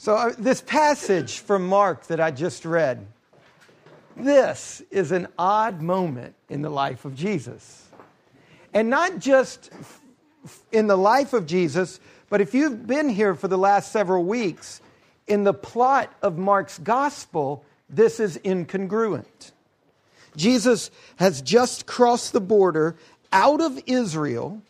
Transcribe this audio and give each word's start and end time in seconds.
So, 0.00 0.14
uh, 0.14 0.32
this 0.38 0.60
passage 0.60 1.40
from 1.40 1.66
Mark 1.66 2.06
that 2.06 2.20
I 2.20 2.30
just 2.30 2.64
read, 2.64 3.04
this 4.16 4.80
is 4.92 5.10
an 5.10 5.26
odd 5.36 5.82
moment 5.82 6.36
in 6.48 6.62
the 6.62 6.70
life 6.70 7.04
of 7.04 7.16
Jesus. 7.16 7.88
And 8.72 8.90
not 8.90 9.18
just 9.18 9.72
in 10.70 10.86
the 10.86 10.96
life 10.96 11.32
of 11.32 11.46
Jesus, 11.46 11.98
but 12.30 12.40
if 12.40 12.54
you've 12.54 12.86
been 12.86 13.08
here 13.08 13.34
for 13.34 13.48
the 13.48 13.58
last 13.58 13.90
several 13.90 14.24
weeks, 14.24 14.80
in 15.26 15.42
the 15.42 15.52
plot 15.52 16.14
of 16.22 16.38
Mark's 16.38 16.78
gospel, 16.78 17.64
this 17.90 18.20
is 18.20 18.38
incongruent. 18.44 19.50
Jesus 20.36 20.92
has 21.16 21.42
just 21.42 21.86
crossed 21.86 22.32
the 22.32 22.40
border 22.40 22.94
out 23.32 23.60
of 23.60 23.82
Israel 23.84 24.62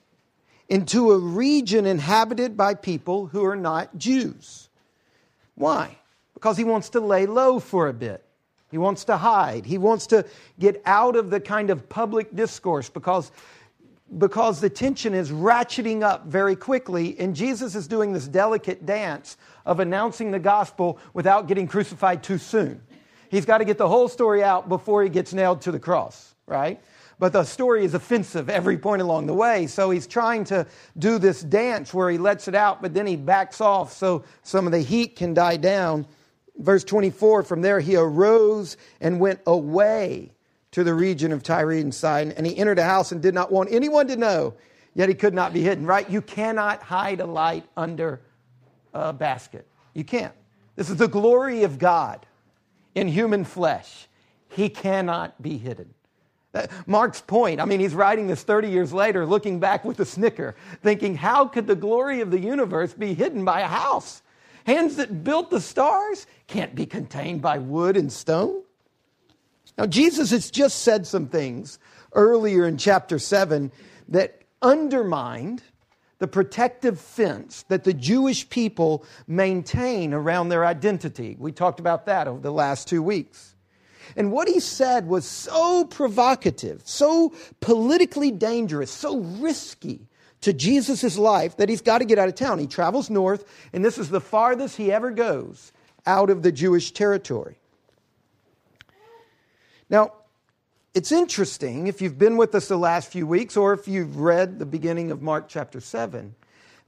into 0.71 1.13
a 1.13 1.19
region 1.19 1.85
inhabited 1.85 2.57
by 2.57 2.73
people 2.73 3.27
who 3.27 3.45
are 3.45 3.57
not 3.57 3.99
Jews. 3.99 4.68
Why? 5.59 5.99
Because 6.35 6.57
he 6.57 6.65
wants 6.65 6.91
to 6.91 7.01
lay 7.01 7.27
low 7.27 7.59
for 7.59 7.89
a 7.89 7.93
bit. 7.93 8.25
He 8.71 8.79
wants 8.79 9.05
to 9.05 9.16
hide. 9.16 9.66
He 9.66 9.77
wants 9.77 10.07
to 10.09 10.25
get 10.59 10.80
out 10.87 11.16
of 11.16 11.30
the 11.30 11.41
kind 11.41 11.71
of 11.71 11.89
public 11.89 12.35
discourse 12.37 12.89
because, 12.89 13.33
because 14.19 14.61
the 14.61 14.71
tension 14.71 15.15
is 15.15 15.30
ratcheting 15.30 16.02
up 16.02 16.27
very 16.27 16.55
quickly, 16.55 17.19
and 17.19 17.35
Jesus 17.35 17.75
is 17.75 17.89
doing 17.89 18.13
this 18.13 18.29
delicate 18.29 18.87
dance 18.87 19.37
of 19.66 19.80
announcing 19.80 20.30
the 20.30 20.39
gospel 20.39 20.99
without 21.13 21.49
getting 21.49 21.66
crucified 21.66 22.23
too 22.23 22.38
soon. 22.38 22.80
He's 23.30 23.45
got 23.45 23.59
to 23.59 23.65
get 23.65 23.79
the 23.79 23.88
whole 23.88 24.09
story 24.09 24.45
out 24.45 24.69
before 24.69 25.02
he 25.02 25.09
gets 25.09 25.35
nailed 25.35 25.63
to 25.63 25.73
the 25.73 25.80
cross, 25.80 26.35
right? 26.47 26.80
But 27.19 27.33
the 27.33 27.45
story 27.45 27.85
is 27.85 27.95
offensive 27.95 28.49
every 28.49 28.79
point 28.79 29.03
along 29.03 29.27
the 29.27 29.35
way. 29.35 29.67
So 29.67 29.91
he's 29.91 30.07
trying 30.07 30.45
to 30.45 30.67
do 30.97 31.19
this 31.19 31.43
dance 31.43 31.93
where 31.93 32.11
he 32.11 32.19
lets 32.19 32.47
it 32.47 32.55
out, 32.55 32.81
but 32.81 32.95
then 32.95 33.07
he 33.07 33.17
backs 33.17 33.61
off 33.61 33.93
so 33.93 34.25
some 34.43 34.67
of 34.67 34.73
the 34.73 34.81
heat 34.81 35.17
can 35.17 35.35
die 35.35 35.57
down. 35.57 36.07
Verse 36.57 36.85
24 36.85 37.43
from 37.43 37.63
there, 37.63 37.81
he 37.81 37.97
arose 37.97 38.77
and 39.01 39.19
went 39.21 39.41
away 39.47 40.33
to 40.71 40.85
the 40.85 40.95
region 40.95 41.33
of 41.33 41.43
Tyre 41.43 41.73
and 41.73 41.95
Sidon, 41.95 42.33
and 42.33 42.47
he 42.47 42.57
entered 42.57 42.79
a 42.79 42.85
house 42.85 43.10
and 43.10 43.23
did 43.23 43.35
not 43.35 43.51
want 43.51 43.73
anyone 43.73 44.07
to 44.09 44.16
know, 44.16 44.55
yet 44.95 45.09
he 45.09 45.15
could 45.15 45.35
not 45.35 45.53
be 45.53 45.63
hidden, 45.63 45.87
right? 45.87 46.09
You 46.10 46.21
cannot 46.21 46.82
hide 46.82 47.21
a 47.21 47.27
light 47.27 47.65
under 47.77 48.21
a 48.93 49.13
basket. 49.13 49.66
You 49.95 50.05
can't. 50.05 50.35
This 50.77 50.91
is 50.91 50.97
the 50.97 51.09
glory 51.09 51.65
of 51.65 51.79
God 51.79 52.27
in 52.95 53.09
human 53.09 53.45
flesh. 53.45 54.09
He 54.49 54.69
cannot 54.69 55.41
be 55.41 55.59
hidden. 55.59 55.95
Uh, 56.54 56.66
Mark's 56.87 57.21
point, 57.21 57.60
I 57.60 57.66
mean, 57.66 57.79
he's 57.79 57.95
writing 57.95 58.27
this 58.27 58.43
30 58.43 58.71
years 58.71 58.93
later, 58.93 59.27
looking 59.27 59.60
back 59.60 59.85
with 59.85 60.01
a 60.01 60.04
snicker, 60.04 60.57
thinking, 60.82 61.15
how 61.15 61.46
could 61.46 61.66
the 61.66 61.77
glory 61.77 62.21
of 62.21 62.30
the 62.30 62.41
universe 62.41 62.95
be 62.95 63.13
hidden 63.13 63.45
by 63.45 63.60
a 63.60 63.66
house? 63.66 64.22
Hands 64.65 64.94
that 64.97 65.25
built 65.25 65.50
the 65.50 65.60
stars 65.60 66.26
can't 66.47 66.75
be 66.75 66.87
contained 66.87 67.43
by 67.43 67.59
wood 67.59 67.97
and 67.97 68.12
stone. 68.12 68.62
Now, 69.76 69.87
Jesus 69.87 70.31
has 70.31 70.50
just 70.50 70.81
said 70.82 71.06
some 71.06 71.28
things 71.28 71.78
earlier 72.12 72.66
in 72.66 72.78
chapter 72.78 73.19
7 73.19 73.71
that 74.09 74.43
undermined 74.62 75.62
the 76.19 76.26
protective 76.26 76.99
fence 76.99 77.65
that 77.69 77.84
the 77.84 77.94
Jewish 77.94 78.49
people 78.49 79.04
maintain 79.26 80.12
around 80.12 80.49
their 80.49 80.65
identity. 80.65 81.37
We 81.38 81.53
talked 81.53 81.78
about 81.78 82.06
that 82.06 82.26
over 82.26 82.41
the 82.41 82.53
last 82.53 82.88
two 82.88 83.03
weeks. 83.03 83.54
And 84.16 84.32
what 84.32 84.48
he 84.48 84.60
said 84.60 85.06
was 85.06 85.25
so 85.25 85.84
provocative, 85.84 86.82
so 86.84 87.32
politically 87.60 88.31
dangerous, 88.31 88.91
so 88.91 89.19
risky 89.19 90.09
to 90.41 90.53
Jesus' 90.53 91.19
life 91.19 91.56
that 91.56 91.69
he's 91.69 91.82
got 91.82 91.98
to 91.98 92.04
get 92.04 92.19
out 92.19 92.28
of 92.28 92.34
town. 92.34 92.59
He 92.59 92.66
travels 92.66 93.10
north, 93.10 93.44
and 93.72 93.84
this 93.84 93.98
is 93.98 94.09
the 94.09 94.20
farthest 94.20 94.76
he 94.76 94.92
ever 94.92 95.10
goes 95.10 95.72
out 96.06 96.31
of 96.31 96.42
the 96.42 96.53
Jewish 96.53 96.92
territory. 96.92 97.59
Now, 99.91 100.12
it's 100.94 101.12
interesting, 101.12 101.86
if 101.86 102.03
you've 102.03 102.19
been 102.19 102.36
with 102.36 102.54
us 102.54 102.69
the 102.69 102.76
last 102.76 103.12
few 103.12 103.26
weeks 103.26 103.56
or 103.56 103.72
if 103.72 103.86
you've 103.86 104.18
read 104.18 104.58
the 104.58 104.66
beginning 104.66 105.10
of 105.10 105.22
Mark 105.22 105.48
chapter 105.48 105.80
7, 105.80 106.34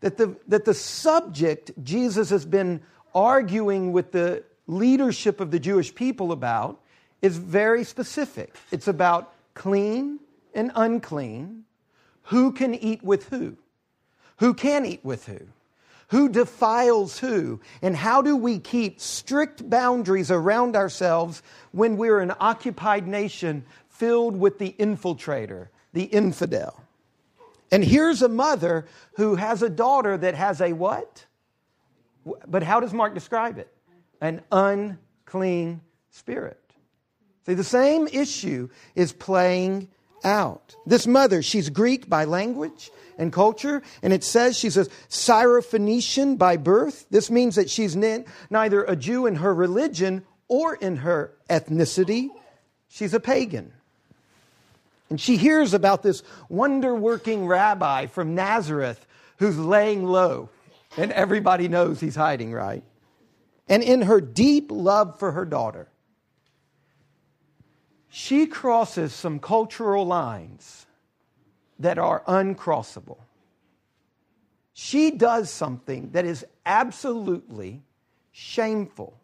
that 0.00 0.16
the, 0.16 0.36
that 0.48 0.64
the 0.64 0.74
subject 0.74 1.70
Jesus 1.82 2.30
has 2.30 2.44
been 2.44 2.80
arguing 3.14 3.92
with 3.92 4.12
the 4.12 4.42
leadership 4.66 5.40
of 5.40 5.50
the 5.50 5.58
Jewish 5.58 5.94
people 5.94 6.32
about 6.32 6.80
is 7.22 7.36
very 7.36 7.84
specific. 7.84 8.54
It's 8.70 8.88
about 8.88 9.32
clean 9.54 10.20
and 10.54 10.72
unclean, 10.74 11.64
who 12.24 12.52
can 12.52 12.74
eat 12.74 13.02
with 13.02 13.28
who, 13.28 13.56
who 14.38 14.54
can 14.54 14.86
eat 14.86 15.04
with 15.04 15.26
who, 15.26 15.40
who 16.08 16.28
defiles 16.28 17.18
who, 17.18 17.60
and 17.82 17.96
how 17.96 18.22
do 18.22 18.36
we 18.36 18.58
keep 18.58 19.00
strict 19.00 19.68
boundaries 19.68 20.30
around 20.30 20.76
ourselves 20.76 21.42
when 21.72 21.96
we're 21.96 22.20
an 22.20 22.32
occupied 22.40 23.06
nation 23.06 23.64
filled 23.88 24.36
with 24.36 24.58
the 24.58 24.74
infiltrator, 24.78 25.68
the 25.92 26.04
infidel. 26.04 26.82
And 27.72 27.84
here's 27.84 28.22
a 28.22 28.28
mother 28.28 28.86
who 29.14 29.36
has 29.36 29.62
a 29.62 29.70
daughter 29.70 30.16
that 30.16 30.34
has 30.34 30.60
a 30.60 30.72
what? 30.72 31.26
But 32.46 32.62
how 32.62 32.80
does 32.80 32.92
Mark 32.92 33.14
describe 33.14 33.58
it? 33.58 33.72
An 34.20 34.42
unclean 34.50 35.80
spirit. 36.10 36.59
See, 37.46 37.54
the 37.54 37.64
same 37.64 38.06
issue 38.08 38.68
is 38.94 39.12
playing 39.12 39.88
out. 40.22 40.76
This 40.86 41.06
mother, 41.06 41.42
she's 41.42 41.70
Greek 41.70 42.08
by 42.08 42.24
language 42.24 42.90
and 43.16 43.32
culture, 43.32 43.82
and 44.02 44.12
it 44.12 44.22
says 44.22 44.58
she's 44.58 44.76
a 44.76 44.84
Syrophoenician 45.08 46.36
by 46.36 46.56
birth. 46.56 47.06
This 47.10 47.30
means 47.30 47.54
that 47.56 47.70
she's 47.70 47.96
neither 47.96 48.84
a 48.84 48.96
Jew 48.96 49.26
in 49.26 49.36
her 49.36 49.54
religion 49.54 50.24
or 50.48 50.74
in 50.74 50.96
her 50.96 51.32
ethnicity. 51.48 52.28
She's 52.88 53.14
a 53.14 53.20
pagan. 53.20 53.72
And 55.08 55.20
she 55.20 55.36
hears 55.36 55.74
about 55.74 56.02
this 56.02 56.22
wonder 56.48 56.94
working 56.94 57.46
rabbi 57.46 58.06
from 58.06 58.34
Nazareth 58.34 59.06
who's 59.38 59.58
laying 59.58 60.04
low, 60.04 60.50
and 60.96 61.10
everybody 61.12 61.66
knows 61.66 61.98
he's 61.98 62.16
hiding, 62.16 62.52
right? 62.52 62.82
And 63.68 63.82
in 63.82 64.02
her 64.02 64.20
deep 64.20 64.70
love 64.70 65.18
for 65.18 65.32
her 65.32 65.44
daughter, 65.44 65.88
she 68.10 68.46
crosses 68.46 69.14
some 69.14 69.38
cultural 69.38 70.04
lines 70.04 70.86
that 71.78 71.98
are 71.98 72.22
uncrossable. 72.26 73.18
She 74.74 75.12
does 75.12 75.50
something 75.50 76.10
that 76.10 76.24
is 76.24 76.44
absolutely 76.66 77.82
shameful. 78.32 79.16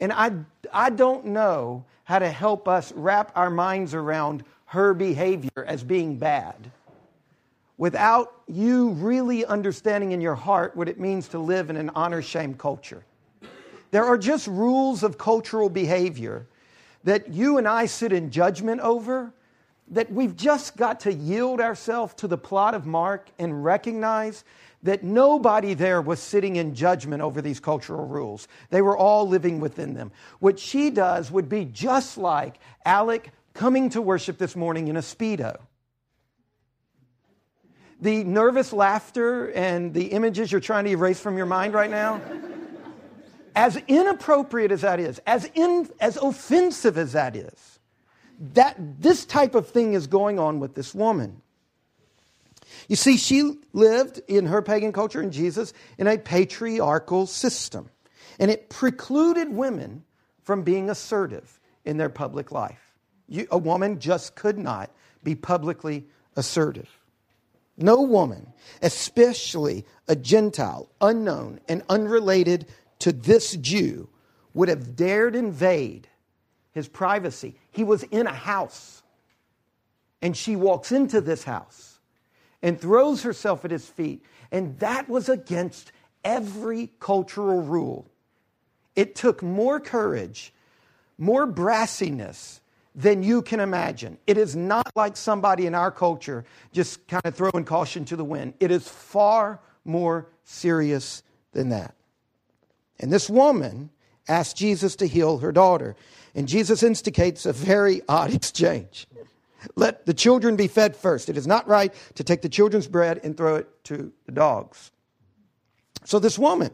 And 0.00 0.12
I, 0.12 0.32
I 0.72 0.90
don't 0.90 1.26
know 1.26 1.84
how 2.04 2.18
to 2.18 2.28
help 2.28 2.68
us 2.68 2.92
wrap 2.92 3.32
our 3.36 3.50
minds 3.50 3.94
around 3.94 4.44
her 4.66 4.94
behavior 4.94 5.64
as 5.66 5.84
being 5.84 6.16
bad 6.16 6.70
without 7.76 8.34
you 8.46 8.90
really 8.90 9.44
understanding 9.44 10.12
in 10.12 10.20
your 10.20 10.34
heart 10.34 10.74
what 10.76 10.88
it 10.88 10.98
means 10.98 11.28
to 11.28 11.38
live 11.38 11.70
in 11.70 11.76
an 11.76 11.90
honor 11.94 12.22
shame 12.22 12.54
culture. 12.54 13.04
There 13.90 14.04
are 14.04 14.18
just 14.18 14.46
rules 14.46 15.02
of 15.02 15.18
cultural 15.18 15.68
behavior 15.68 16.46
that 17.04 17.32
you 17.32 17.58
and 17.58 17.68
I 17.68 17.86
sit 17.86 18.12
in 18.12 18.30
judgment 18.30 18.80
over 18.80 19.32
that 19.88 20.10
we've 20.10 20.36
just 20.36 20.76
got 20.76 21.00
to 21.00 21.12
yield 21.12 21.60
ourselves 21.60 22.14
to 22.14 22.26
the 22.26 22.38
plot 22.38 22.74
of 22.74 22.86
Mark 22.86 23.28
and 23.38 23.64
recognize 23.64 24.44
that 24.82 25.02
nobody 25.02 25.74
there 25.74 26.00
was 26.02 26.20
sitting 26.20 26.56
in 26.56 26.74
judgment 26.74 27.22
over 27.22 27.40
these 27.40 27.60
cultural 27.60 28.06
rules. 28.06 28.48
They 28.70 28.82
were 28.82 28.96
all 28.96 29.26
living 29.28 29.60
within 29.60 29.94
them. 29.94 30.12
What 30.40 30.58
she 30.58 30.90
does 30.90 31.30
would 31.30 31.48
be 31.48 31.64
just 31.64 32.18
like 32.18 32.58
Alec 32.84 33.30
coming 33.54 33.90
to 33.90 34.02
worship 34.02 34.36
this 34.36 34.56
morning 34.56 34.88
in 34.88 34.96
a 34.96 35.00
Speedo. 35.00 35.58
The 38.00 38.24
nervous 38.24 38.72
laughter 38.72 39.50
and 39.52 39.94
the 39.94 40.06
images 40.06 40.52
you're 40.52 40.60
trying 40.60 40.84
to 40.84 40.90
erase 40.90 41.20
from 41.20 41.36
your 41.36 41.46
mind 41.46 41.72
right 41.72 41.90
now, 41.90 42.20
as 43.54 43.76
inappropriate 43.88 44.72
as 44.72 44.80
that 44.80 45.00
is, 45.00 45.20
as, 45.26 45.48
in, 45.54 45.88
as 46.00 46.16
offensive 46.16 46.98
as 46.98 47.12
that 47.12 47.36
is, 47.36 47.78
that 48.54 48.76
this 49.00 49.24
type 49.24 49.54
of 49.54 49.68
thing 49.68 49.94
is 49.94 50.06
going 50.06 50.38
on 50.38 50.60
with 50.60 50.74
this 50.74 50.94
woman. 50.94 51.40
You 52.88 52.96
see, 52.96 53.16
she 53.16 53.58
lived 53.72 54.20
in 54.28 54.46
her 54.46 54.60
pagan 54.60 54.92
culture 54.92 55.20
and 55.20 55.32
Jesus 55.32 55.72
in 55.98 56.06
a 56.06 56.18
patriarchal 56.18 57.26
system, 57.26 57.88
and 58.38 58.50
it 58.50 58.68
precluded 58.68 59.48
women 59.48 60.04
from 60.42 60.62
being 60.62 60.90
assertive 60.90 61.60
in 61.84 61.96
their 61.96 62.08
public 62.08 62.50
life. 62.50 62.80
You, 63.28 63.46
a 63.50 63.58
woman 63.58 64.00
just 64.00 64.34
could 64.34 64.58
not 64.58 64.90
be 65.22 65.34
publicly 65.34 66.04
assertive. 66.36 66.88
No 67.76 68.02
woman, 68.02 68.52
especially 68.82 69.84
a 70.06 70.14
Gentile, 70.14 70.88
unknown 71.00 71.60
and 71.68 71.82
unrelated 71.88 72.66
to 73.04 73.12
this 73.12 73.54
Jew, 73.56 74.08
would 74.54 74.70
have 74.70 74.96
dared 74.96 75.36
invade 75.36 76.08
his 76.72 76.88
privacy. 76.88 77.54
He 77.70 77.84
was 77.84 78.02
in 78.04 78.26
a 78.26 78.32
house, 78.32 79.02
and 80.22 80.34
she 80.34 80.56
walks 80.56 80.90
into 80.90 81.20
this 81.20 81.44
house 81.44 82.00
and 82.62 82.80
throws 82.80 83.22
herself 83.22 83.62
at 83.66 83.70
his 83.70 83.86
feet. 83.86 84.24
And 84.50 84.78
that 84.78 85.06
was 85.06 85.28
against 85.28 85.92
every 86.24 86.92
cultural 86.98 87.60
rule. 87.60 88.08
It 88.96 89.14
took 89.14 89.42
more 89.42 89.80
courage, 89.80 90.54
more 91.18 91.46
brassiness 91.46 92.60
than 92.94 93.22
you 93.22 93.42
can 93.42 93.60
imagine. 93.60 94.16
It 94.26 94.38
is 94.38 94.56
not 94.56 94.90
like 94.96 95.18
somebody 95.18 95.66
in 95.66 95.74
our 95.74 95.90
culture 95.90 96.46
just 96.72 97.06
kind 97.06 97.26
of 97.26 97.34
throwing 97.34 97.66
caution 97.66 98.06
to 98.06 98.16
the 98.16 98.24
wind. 98.24 98.54
It 98.60 98.70
is 98.70 98.88
far 98.88 99.60
more 99.84 100.28
serious 100.44 101.22
than 101.52 101.68
that. 101.68 101.94
And 103.00 103.12
this 103.12 103.28
woman 103.28 103.90
asked 104.28 104.56
Jesus 104.56 104.96
to 104.96 105.06
heal 105.06 105.38
her 105.38 105.52
daughter. 105.52 105.96
And 106.34 106.48
Jesus 106.48 106.82
instigates 106.82 107.46
a 107.46 107.52
very 107.52 108.02
odd 108.08 108.34
exchange. 108.34 109.06
Let 109.76 110.06
the 110.06 110.14
children 110.14 110.56
be 110.56 110.68
fed 110.68 110.96
first. 110.96 111.28
It 111.28 111.36
is 111.36 111.46
not 111.46 111.66
right 111.66 111.92
to 112.14 112.24
take 112.24 112.42
the 112.42 112.48
children's 112.48 112.86
bread 112.86 113.20
and 113.24 113.36
throw 113.36 113.56
it 113.56 113.84
to 113.84 114.12
the 114.26 114.32
dogs. 114.32 114.90
So, 116.04 116.18
this 116.18 116.38
woman, 116.38 116.70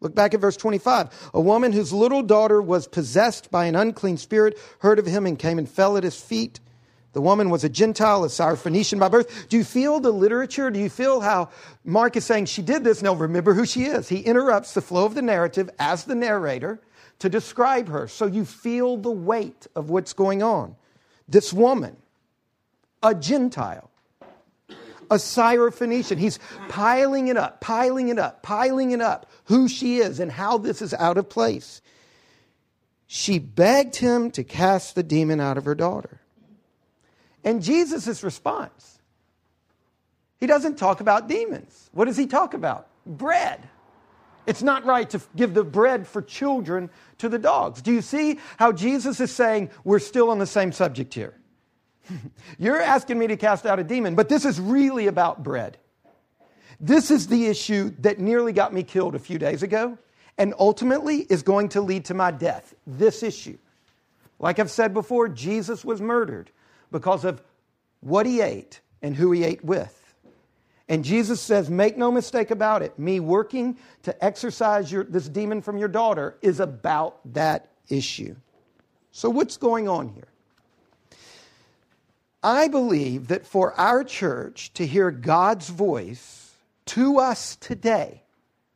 look 0.00 0.14
back 0.14 0.32
at 0.32 0.40
verse 0.40 0.56
25. 0.56 1.30
A 1.34 1.40
woman 1.40 1.72
whose 1.72 1.92
little 1.92 2.22
daughter 2.22 2.62
was 2.62 2.86
possessed 2.86 3.50
by 3.50 3.64
an 3.66 3.74
unclean 3.74 4.16
spirit 4.16 4.58
heard 4.78 5.00
of 5.00 5.06
him 5.06 5.26
and 5.26 5.36
came 5.38 5.58
and 5.58 5.68
fell 5.68 5.96
at 5.96 6.04
his 6.04 6.20
feet. 6.20 6.60
The 7.14 7.22
woman 7.22 7.48
was 7.48 7.64
a 7.64 7.68
Gentile, 7.68 8.24
a 8.24 8.28
Syrophoenician 8.28 8.98
by 8.98 9.08
birth. 9.08 9.48
Do 9.48 9.56
you 9.56 9.64
feel 9.64 10.00
the 10.00 10.10
literature? 10.10 10.70
Do 10.70 10.80
you 10.80 10.90
feel 10.90 11.20
how 11.20 11.48
Mark 11.84 12.16
is 12.16 12.24
saying 12.24 12.46
she 12.46 12.60
did 12.60 12.84
this? 12.84 13.02
No, 13.02 13.14
remember 13.14 13.54
who 13.54 13.64
she 13.64 13.84
is. 13.84 14.08
He 14.08 14.20
interrupts 14.20 14.74
the 14.74 14.82
flow 14.82 15.06
of 15.06 15.14
the 15.14 15.22
narrative 15.22 15.70
as 15.78 16.04
the 16.04 16.16
narrator 16.16 16.80
to 17.20 17.28
describe 17.28 17.88
her. 17.88 18.08
So 18.08 18.26
you 18.26 18.44
feel 18.44 18.96
the 18.96 19.12
weight 19.12 19.66
of 19.76 19.90
what's 19.90 20.12
going 20.12 20.42
on. 20.42 20.74
This 21.28 21.52
woman, 21.52 21.96
a 23.02 23.14
Gentile, 23.14 23.90
a 24.68 25.16
Syrophoenician. 25.16 26.18
He's 26.18 26.40
piling 26.68 27.28
it 27.28 27.36
up, 27.36 27.60
piling 27.60 28.08
it 28.08 28.18
up, 28.18 28.42
piling 28.42 28.90
it 28.90 29.00
up, 29.00 29.30
who 29.44 29.68
she 29.68 29.98
is 29.98 30.18
and 30.18 30.32
how 30.32 30.58
this 30.58 30.82
is 30.82 30.92
out 30.94 31.16
of 31.16 31.28
place. 31.28 31.80
She 33.06 33.38
begged 33.38 33.96
him 33.96 34.32
to 34.32 34.42
cast 34.42 34.96
the 34.96 35.04
demon 35.04 35.40
out 35.40 35.56
of 35.56 35.64
her 35.64 35.76
daughter. 35.76 36.20
And 37.44 37.62
Jesus' 37.62 38.22
response, 38.24 38.98
he 40.40 40.46
doesn't 40.46 40.76
talk 40.76 41.00
about 41.00 41.28
demons. 41.28 41.90
What 41.92 42.06
does 42.06 42.16
he 42.16 42.26
talk 42.26 42.54
about? 42.54 42.88
Bread. 43.06 43.68
It's 44.46 44.62
not 44.62 44.84
right 44.84 45.08
to 45.10 45.20
give 45.36 45.54
the 45.54 45.64
bread 45.64 46.06
for 46.06 46.20
children 46.20 46.90
to 47.18 47.28
the 47.28 47.38
dogs. 47.38 47.80
Do 47.80 47.92
you 47.92 48.02
see 48.02 48.38
how 48.58 48.72
Jesus 48.72 49.20
is 49.20 49.30
saying 49.30 49.70
we're 49.84 49.98
still 49.98 50.30
on 50.30 50.38
the 50.38 50.46
same 50.46 50.72
subject 50.72 51.14
here? 51.14 51.34
You're 52.58 52.80
asking 52.80 53.18
me 53.18 53.26
to 53.28 53.36
cast 53.36 53.64
out 53.64 53.78
a 53.78 53.84
demon, 53.84 54.14
but 54.14 54.28
this 54.28 54.44
is 54.44 54.60
really 54.60 55.06
about 55.06 55.42
bread. 55.42 55.78
This 56.80 57.10
is 57.10 57.28
the 57.28 57.46
issue 57.46 57.94
that 58.00 58.18
nearly 58.18 58.52
got 58.52 58.74
me 58.74 58.82
killed 58.82 59.14
a 59.14 59.18
few 59.18 59.38
days 59.38 59.62
ago 59.62 59.96
and 60.36 60.52
ultimately 60.58 61.20
is 61.20 61.42
going 61.42 61.68
to 61.70 61.80
lead 61.80 62.06
to 62.06 62.14
my 62.14 62.30
death. 62.30 62.74
This 62.86 63.22
issue. 63.22 63.56
Like 64.38 64.58
I've 64.58 64.70
said 64.70 64.92
before, 64.92 65.28
Jesus 65.28 65.84
was 65.84 66.00
murdered 66.00 66.50
because 66.90 67.24
of 67.24 67.42
what 68.00 68.26
he 68.26 68.40
ate 68.40 68.80
and 69.02 69.16
who 69.16 69.32
he 69.32 69.44
ate 69.44 69.64
with. 69.64 70.00
And 70.88 71.04
Jesus 71.04 71.40
says, 71.40 71.70
Make 71.70 71.96
no 71.96 72.10
mistake 72.10 72.50
about 72.50 72.82
it. 72.82 72.98
Me 72.98 73.20
working 73.20 73.78
to 74.02 74.24
exorcise 74.24 74.92
your, 74.92 75.04
this 75.04 75.28
demon 75.28 75.62
from 75.62 75.78
your 75.78 75.88
daughter 75.88 76.36
is 76.42 76.60
about 76.60 77.20
that 77.32 77.70
issue. 77.88 78.36
So, 79.10 79.30
what's 79.30 79.56
going 79.56 79.88
on 79.88 80.08
here? 80.08 80.28
I 82.42 82.68
believe 82.68 83.28
that 83.28 83.46
for 83.46 83.72
our 83.80 84.04
church 84.04 84.72
to 84.74 84.86
hear 84.86 85.10
God's 85.10 85.70
voice 85.70 86.52
to 86.86 87.18
us 87.18 87.56
today, 87.56 88.22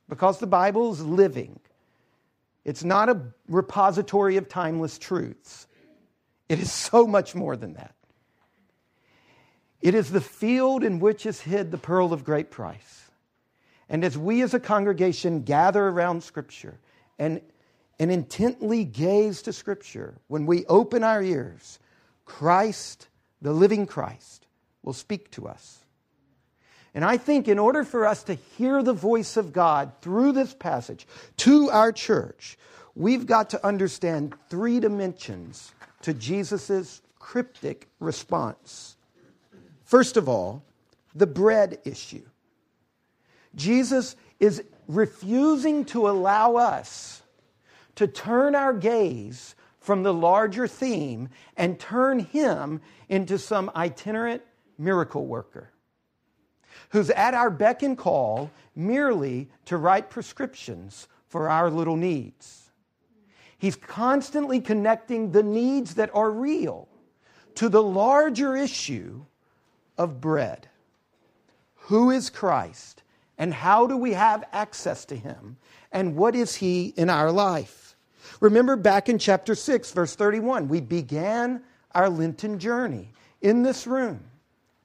because 0.08 0.38
the 0.38 0.46
Bible 0.46 0.90
is 0.92 1.04
living, 1.04 1.60
it's 2.64 2.82
not 2.82 3.10
a 3.10 3.20
repository 3.48 4.38
of 4.38 4.48
timeless 4.48 4.98
truths. 4.98 5.66
It 6.48 6.58
is 6.58 6.72
so 6.72 7.06
much 7.06 7.34
more 7.34 7.56
than 7.56 7.74
that. 7.74 7.94
It 9.80 9.94
is 9.94 10.10
the 10.10 10.20
field 10.20 10.82
in 10.82 10.98
which 10.98 11.24
is 11.26 11.40
hid 11.40 11.70
the 11.70 11.78
pearl 11.78 12.12
of 12.12 12.24
great 12.24 12.50
price. 12.50 13.10
And 13.88 14.04
as 14.04 14.18
we 14.18 14.42
as 14.42 14.54
a 14.54 14.60
congregation 14.60 15.42
gather 15.42 15.88
around 15.88 16.22
Scripture 16.22 16.78
and, 17.18 17.40
and 17.98 18.10
intently 18.10 18.84
gaze 18.84 19.42
to 19.42 19.52
Scripture, 19.52 20.14
when 20.26 20.46
we 20.46 20.66
open 20.66 21.04
our 21.04 21.22
ears, 21.22 21.78
Christ 22.24 23.08
the 23.40 23.52
living 23.52 23.86
Christ, 23.86 24.46
will 24.82 24.92
speak 24.92 25.30
to 25.32 25.46
us. 25.48 25.84
And 26.94 27.04
I 27.04 27.16
think 27.16 27.46
in 27.46 27.58
order 27.58 27.84
for 27.84 28.06
us 28.06 28.22
to 28.24 28.34
hear 28.34 28.82
the 28.82 28.92
voice 28.92 29.36
of 29.36 29.52
God 29.52 29.92
through 30.00 30.32
this 30.32 30.54
passage 30.54 31.06
to 31.38 31.70
our 31.70 31.92
church, 31.92 32.58
we've 32.94 33.26
got 33.26 33.50
to 33.50 33.66
understand 33.66 34.34
three 34.48 34.80
dimensions 34.80 35.72
to 36.02 36.14
Jesus' 36.14 37.02
cryptic 37.18 37.88
response. 38.00 38.96
First 39.88 40.18
of 40.18 40.28
all, 40.28 40.62
the 41.14 41.26
bread 41.26 41.78
issue. 41.86 42.26
Jesus 43.54 44.16
is 44.38 44.62
refusing 44.86 45.86
to 45.86 46.10
allow 46.10 46.56
us 46.56 47.22
to 47.94 48.06
turn 48.06 48.54
our 48.54 48.74
gaze 48.74 49.54
from 49.80 50.02
the 50.02 50.12
larger 50.12 50.68
theme 50.68 51.30
and 51.56 51.80
turn 51.80 52.18
him 52.18 52.82
into 53.08 53.38
some 53.38 53.70
itinerant 53.74 54.42
miracle 54.76 55.26
worker 55.26 55.70
who's 56.90 57.08
at 57.08 57.32
our 57.32 57.48
beck 57.48 57.82
and 57.82 57.96
call 57.96 58.50
merely 58.76 59.48
to 59.64 59.78
write 59.78 60.10
prescriptions 60.10 61.08
for 61.28 61.48
our 61.48 61.70
little 61.70 61.96
needs. 61.96 62.70
He's 63.56 63.76
constantly 63.76 64.60
connecting 64.60 65.32
the 65.32 65.42
needs 65.42 65.94
that 65.94 66.14
are 66.14 66.30
real 66.30 66.88
to 67.54 67.70
the 67.70 67.82
larger 67.82 68.54
issue 68.54 69.24
of 69.98 70.20
bread. 70.20 70.68
Who 71.74 72.10
is 72.10 72.30
Christ? 72.30 73.02
And 73.36 73.52
how 73.52 73.86
do 73.86 73.96
we 73.96 74.12
have 74.12 74.44
access 74.52 75.04
to 75.06 75.16
him? 75.16 75.56
And 75.92 76.16
what 76.16 76.34
is 76.34 76.56
he 76.56 76.94
in 76.96 77.10
our 77.10 77.30
life? 77.30 77.96
Remember 78.40 78.76
back 78.76 79.08
in 79.08 79.18
chapter 79.18 79.54
6, 79.54 79.92
verse 79.92 80.14
31, 80.14 80.68
we 80.68 80.80
began 80.80 81.62
our 81.94 82.08
Lenten 82.08 82.58
journey 82.58 83.12
in 83.40 83.62
this 83.62 83.86
room, 83.86 84.20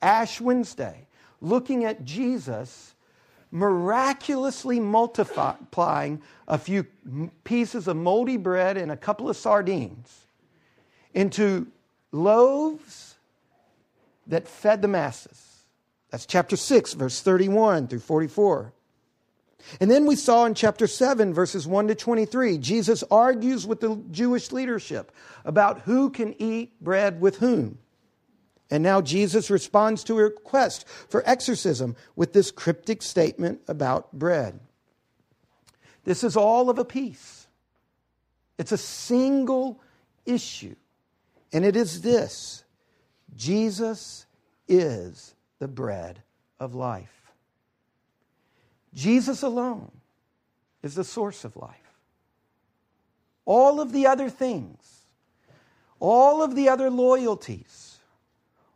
Ash 0.01 0.39
Wednesday, 0.39 1.07
looking 1.41 1.85
at 1.85 2.05
Jesus 2.05 2.93
miraculously 3.53 4.79
multiplying 4.79 6.19
a 6.47 6.57
few 6.57 6.83
pieces 7.43 7.87
of 7.87 7.95
moldy 7.95 8.35
bread 8.35 8.77
and 8.77 8.91
a 8.91 8.97
couple 8.97 9.29
of 9.29 9.37
sardines 9.37 10.25
into 11.13 11.67
loaves 12.11 13.12
that 14.27 14.47
fed 14.47 14.81
the 14.81 14.87
masses. 14.87 15.65
That's 16.09 16.25
chapter 16.25 16.55
6, 16.55 16.93
verse 16.93 17.21
31 17.21 17.87
through 17.87 17.99
44. 17.99 18.73
And 19.79 19.89
then 19.89 20.05
we 20.05 20.15
saw 20.15 20.45
in 20.45 20.53
chapter 20.53 20.87
7, 20.87 21.33
verses 21.33 21.65
1 21.65 21.87
to 21.87 21.95
23, 21.95 22.57
Jesus 22.57 23.03
argues 23.09 23.65
with 23.65 23.79
the 23.79 24.01
Jewish 24.11 24.51
leadership 24.51 25.11
about 25.45 25.81
who 25.81 26.09
can 26.09 26.35
eat 26.41 26.79
bread 26.81 27.21
with 27.21 27.37
whom. 27.37 27.79
And 28.69 28.83
now 28.83 29.01
Jesus 29.01 29.49
responds 29.49 30.03
to 30.05 30.19
a 30.19 30.23
request 30.23 30.87
for 30.87 31.23
exorcism 31.25 31.95
with 32.15 32.33
this 32.33 32.51
cryptic 32.51 33.01
statement 33.01 33.61
about 33.67 34.11
bread. 34.11 34.59
This 36.03 36.23
is 36.23 36.35
all 36.35 36.69
of 36.69 36.79
a 36.79 36.85
piece, 36.85 37.47
it's 38.57 38.71
a 38.71 38.77
single 38.77 39.81
issue. 40.25 40.75
And 41.51 41.63
it 41.63 41.75
is 41.75 42.01
this 42.01 42.63
Jesus 43.35 44.25
is 44.67 45.35
the 45.59 45.67
bread 45.67 46.21
of 46.59 46.75
life. 46.75 47.31
Jesus 48.93 49.41
alone 49.41 49.91
is 50.81 50.95
the 50.95 51.03
source 51.03 51.43
of 51.43 51.55
life. 51.55 51.77
All 53.45 53.81
of 53.81 53.91
the 53.91 54.07
other 54.07 54.29
things, 54.29 55.05
all 55.99 56.43
of 56.43 56.55
the 56.55 56.69
other 56.69 56.89
loyalties, 56.89 57.97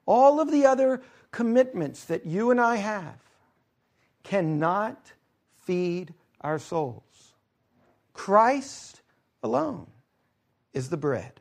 all 0.05 0.39
of 0.39 0.51
the 0.51 0.65
other 0.65 1.01
commitments 1.31 2.05
that 2.05 2.25
you 2.25 2.51
and 2.51 2.59
I 2.59 2.77
have 2.77 3.19
cannot 4.23 5.13
feed 5.63 6.13
our 6.41 6.59
souls. 6.59 7.33
Christ 8.13 9.01
alone 9.43 9.87
is 10.73 10.89
the 10.89 10.97
bread. 10.97 11.33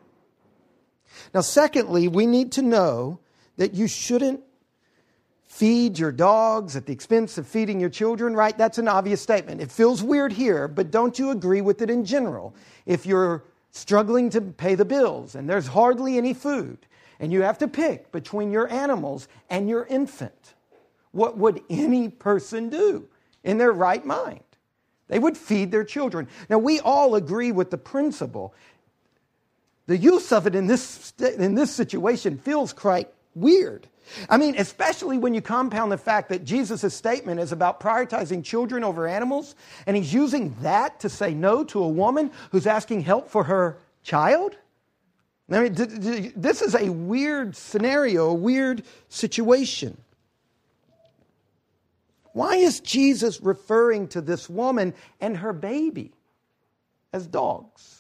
Now, 1.35 1.40
secondly, 1.40 2.08
we 2.08 2.26
need 2.26 2.52
to 2.52 2.62
know 2.62 3.20
that 3.56 3.75
you 3.75 3.88
shouldn't 3.88 4.40
feed 5.46 5.99
your 5.99 6.12
dogs 6.12 6.76
at 6.76 6.87
the 6.87 6.92
expense 6.92 7.38
of 7.38 7.46
feeding 7.46 7.80
your 7.80 7.88
children, 7.88 8.35
right? 8.35 8.56
That's 8.58 8.78
an 8.78 8.88
obvious 8.88 9.23
statement. 9.23 9.61
It 9.61 9.70
feels 9.70 10.02
weird 10.02 10.32
here, 10.32 10.68
but 10.68 10.90
don't 10.90 11.18
you 11.18 11.30
agree 11.30 11.62
with 11.62 11.80
it 11.80 11.88
in 11.88 12.04
general? 12.04 12.54
If 12.85 13.06
you're 13.06 13.44
struggling 13.70 14.28
to 14.30 14.40
pay 14.40 14.75
the 14.75 14.85
bills 14.85 15.35
and 15.35 15.49
there's 15.49 15.68
hardly 15.68 16.18
any 16.18 16.35
food, 16.35 16.78
and 17.18 17.32
you 17.32 17.42
have 17.42 17.58
to 17.58 17.68
pick 17.68 18.12
between 18.12 18.50
your 18.50 18.70
animals 18.70 19.28
and 19.49 19.68
your 19.68 19.87
infant, 19.87 20.54
what 21.12 21.38
would 21.38 21.62
any 21.70 22.08
person 22.11 22.68
do 22.68 23.08
in 23.42 23.58
their 23.58 23.73
right 23.73 24.04
mind? 24.04 24.40
They 25.08 25.18
would 25.18 25.38
feed 25.38 25.70
their 25.70 25.85
children. 25.85 26.28
Now, 26.50 26.58
we 26.58 26.80
all 26.80 27.14
agree 27.14 27.52
with 27.52 27.70
the 27.70 27.78
principle. 27.78 28.54
The 29.86 29.96
use 29.96 30.32
of 30.32 30.46
it 30.46 30.54
in 30.54 30.66
this, 30.66 31.12
in 31.18 31.54
this 31.54 31.70
situation 31.70 32.38
feels 32.38 32.72
quite 32.72 33.08
weird. 33.34 33.86
I 34.28 34.36
mean, 34.36 34.54
especially 34.56 35.18
when 35.18 35.34
you 35.34 35.40
compound 35.40 35.90
the 35.90 35.98
fact 35.98 36.28
that 36.28 36.44
Jesus' 36.44 36.94
statement 36.94 37.40
is 37.40 37.52
about 37.52 37.80
prioritizing 37.80 38.44
children 38.44 38.84
over 38.84 39.06
animals, 39.06 39.54
and 39.86 39.96
he's 39.96 40.12
using 40.12 40.54
that 40.60 41.00
to 41.00 41.08
say 41.08 41.34
no 41.34 41.64
to 41.64 41.82
a 41.82 41.88
woman 41.88 42.30
who's 42.50 42.66
asking 42.66 43.02
help 43.02 43.28
for 43.28 43.44
her 43.44 43.78
child. 44.02 44.56
I 45.50 45.60
mean, 45.60 45.74
this 46.36 46.62
is 46.62 46.74
a 46.74 46.90
weird 46.90 47.54
scenario, 47.56 48.30
a 48.30 48.34
weird 48.34 48.82
situation. 49.08 49.96
Why 52.32 52.56
is 52.56 52.80
Jesus 52.80 53.40
referring 53.40 54.08
to 54.08 54.20
this 54.20 54.50
woman 54.50 54.92
and 55.20 55.36
her 55.38 55.52
baby 55.52 56.12
as 57.12 57.26
dogs? 57.26 57.95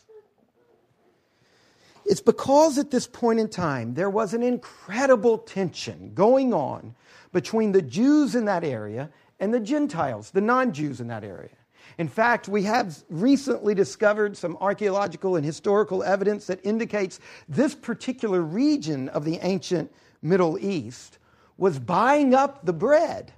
It's 2.06 2.20
because 2.20 2.78
at 2.78 2.90
this 2.90 3.06
point 3.06 3.40
in 3.40 3.48
time 3.48 3.94
there 3.94 4.10
was 4.10 4.32
an 4.32 4.42
incredible 4.42 5.38
tension 5.38 6.12
going 6.14 6.54
on 6.54 6.94
between 7.32 7.72
the 7.72 7.82
Jews 7.82 8.34
in 8.34 8.44
that 8.44 8.62
area 8.62 9.10
and 9.40 9.52
the 9.52 9.60
Gentiles, 9.60 10.30
the 10.30 10.40
non 10.40 10.72
Jews 10.72 11.00
in 11.00 11.08
that 11.08 11.24
area. 11.24 11.50
In 11.98 12.08
fact, 12.08 12.48
we 12.48 12.62
have 12.64 13.02
recently 13.08 13.74
discovered 13.74 14.36
some 14.36 14.56
archaeological 14.60 15.36
and 15.36 15.44
historical 15.44 16.02
evidence 16.02 16.46
that 16.46 16.64
indicates 16.64 17.18
this 17.48 17.74
particular 17.74 18.40
region 18.40 19.08
of 19.10 19.24
the 19.24 19.38
ancient 19.42 19.92
Middle 20.22 20.58
East 20.58 21.18
was 21.56 21.78
buying 21.78 22.34
up 22.34 22.64
the 22.64 22.72
bread 22.72 23.32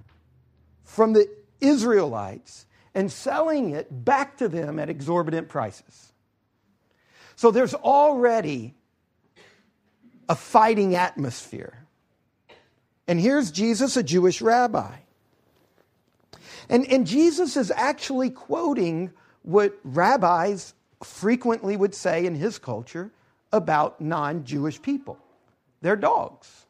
from 0.83 1.13
the 1.13 1.29
Israelites 1.61 2.65
and 2.93 3.11
selling 3.11 3.71
it 3.71 4.03
back 4.05 4.37
to 4.37 4.49
them 4.49 4.79
at 4.79 4.89
exorbitant 4.89 5.47
prices. 5.47 6.13
So 7.39 7.51
there's 7.51 7.73
already 7.73 8.73
a 10.27 10.35
fighting 10.35 10.95
atmosphere. 10.95 11.85
And 13.07 13.17
here's 13.17 13.49
Jesus, 13.49 13.95
a 13.95 14.03
Jewish 14.03 14.41
rabbi. 14.41 14.93
And, 16.67 16.85
and 16.91 17.07
Jesus 17.07 17.55
is 17.55 17.71
actually 17.71 18.29
quoting 18.29 19.13
what 19.43 19.73
rabbis 19.85 20.73
frequently 21.01 21.77
would 21.77 21.95
say 21.95 22.25
in 22.25 22.35
his 22.35 22.59
culture 22.59 23.09
about 23.53 24.01
non 24.01 24.43
Jewish 24.43 24.81
people 24.81 25.17
they're 25.79 25.95
dogs. 25.95 26.65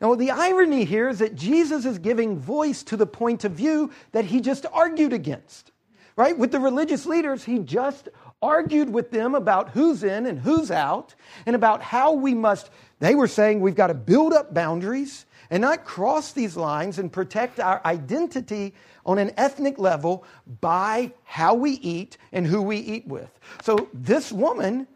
Now, 0.00 0.14
the 0.14 0.30
irony 0.30 0.84
here 0.84 1.08
is 1.08 1.18
that 1.18 1.34
Jesus 1.34 1.84
is 1.84 1.98
giving 1.98 2.38
voice 2.38 2.84
to 2.84 2.96
the 2.96 3.08
point 3.08 3.44
of 3.44 3.50
view 3.50 3.90
that 4.12 4.26
he 4.26 4.40
just 4.40 4.66
argued 4.72 5.12
against. 5.12 5.72
Right? 6.14 6.38
With 6.38 6.52
the 6.52 6.60
religious 6.60 7.06
leaders, 7.06 7.42
he 7.42 7.58
just 7.58 8.08
argued 8.42 8.90
with 8.90 9.10
them 9.10 9.34
about 9.34 9.70
who's 9.70 10.02
in 10.02 10.26
and 10.26 10.38
who's 10.38 10.70
out 10.70 11.14
and 11.46 11.54
about 11.54 11.82
how 11.82 12.12
we 12.12 12.34
must, 12.34 12.70
they 12.98 13.14
were 13.14 13.28
saying 13.28 13.60
we've 13.60 13.74
got 13.74 13.88
to 13.88 13.94
build 13.94 14.32
up 14.32 14.54
boundaries 14.54 15.26
and 15.50 15.60
not 15.60 15.84
cross 15.84 16.32
these 16.32 16.56
lines 16.56 16.98
and 16.98 17.12
protect 17.12 17.60
our 17.60 17.80
identity 17.84 18.74
on 19.04 19.18
an 19.18 19.32
ethnic 19.36 19.78
level 19.78 20.24
by 20.60 21.12
how 21.24 21.54
we 21.54 21.72
eat 21.72 22.16
and 22.32 22.46
who 22.46 22.62
we 22.62 22.78
eat 22.78 23.06
with. 23.06 23.30
So 23.62 23.88
this 23.92 24.30
woman 24.30 24.86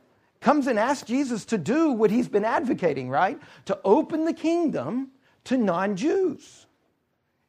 comes 0.41 0.67
and 0.67 0.79
asks 0.79 1.09
Jesus 1.09 1.45
to 1.47 1.59
do 1.59 1.91
what 1.91 2.11
he's 2.11 2.29
been 2.29 2.45
advocating, 2.45 3.11
right? 3.11 3.41
To 3.67 3.79
open 3.85 4.25
the 4.25 4.33
kingdom 4.33 5.11
to 5.45 5.57
non 5.57 5.97
Jews 5.97 6.67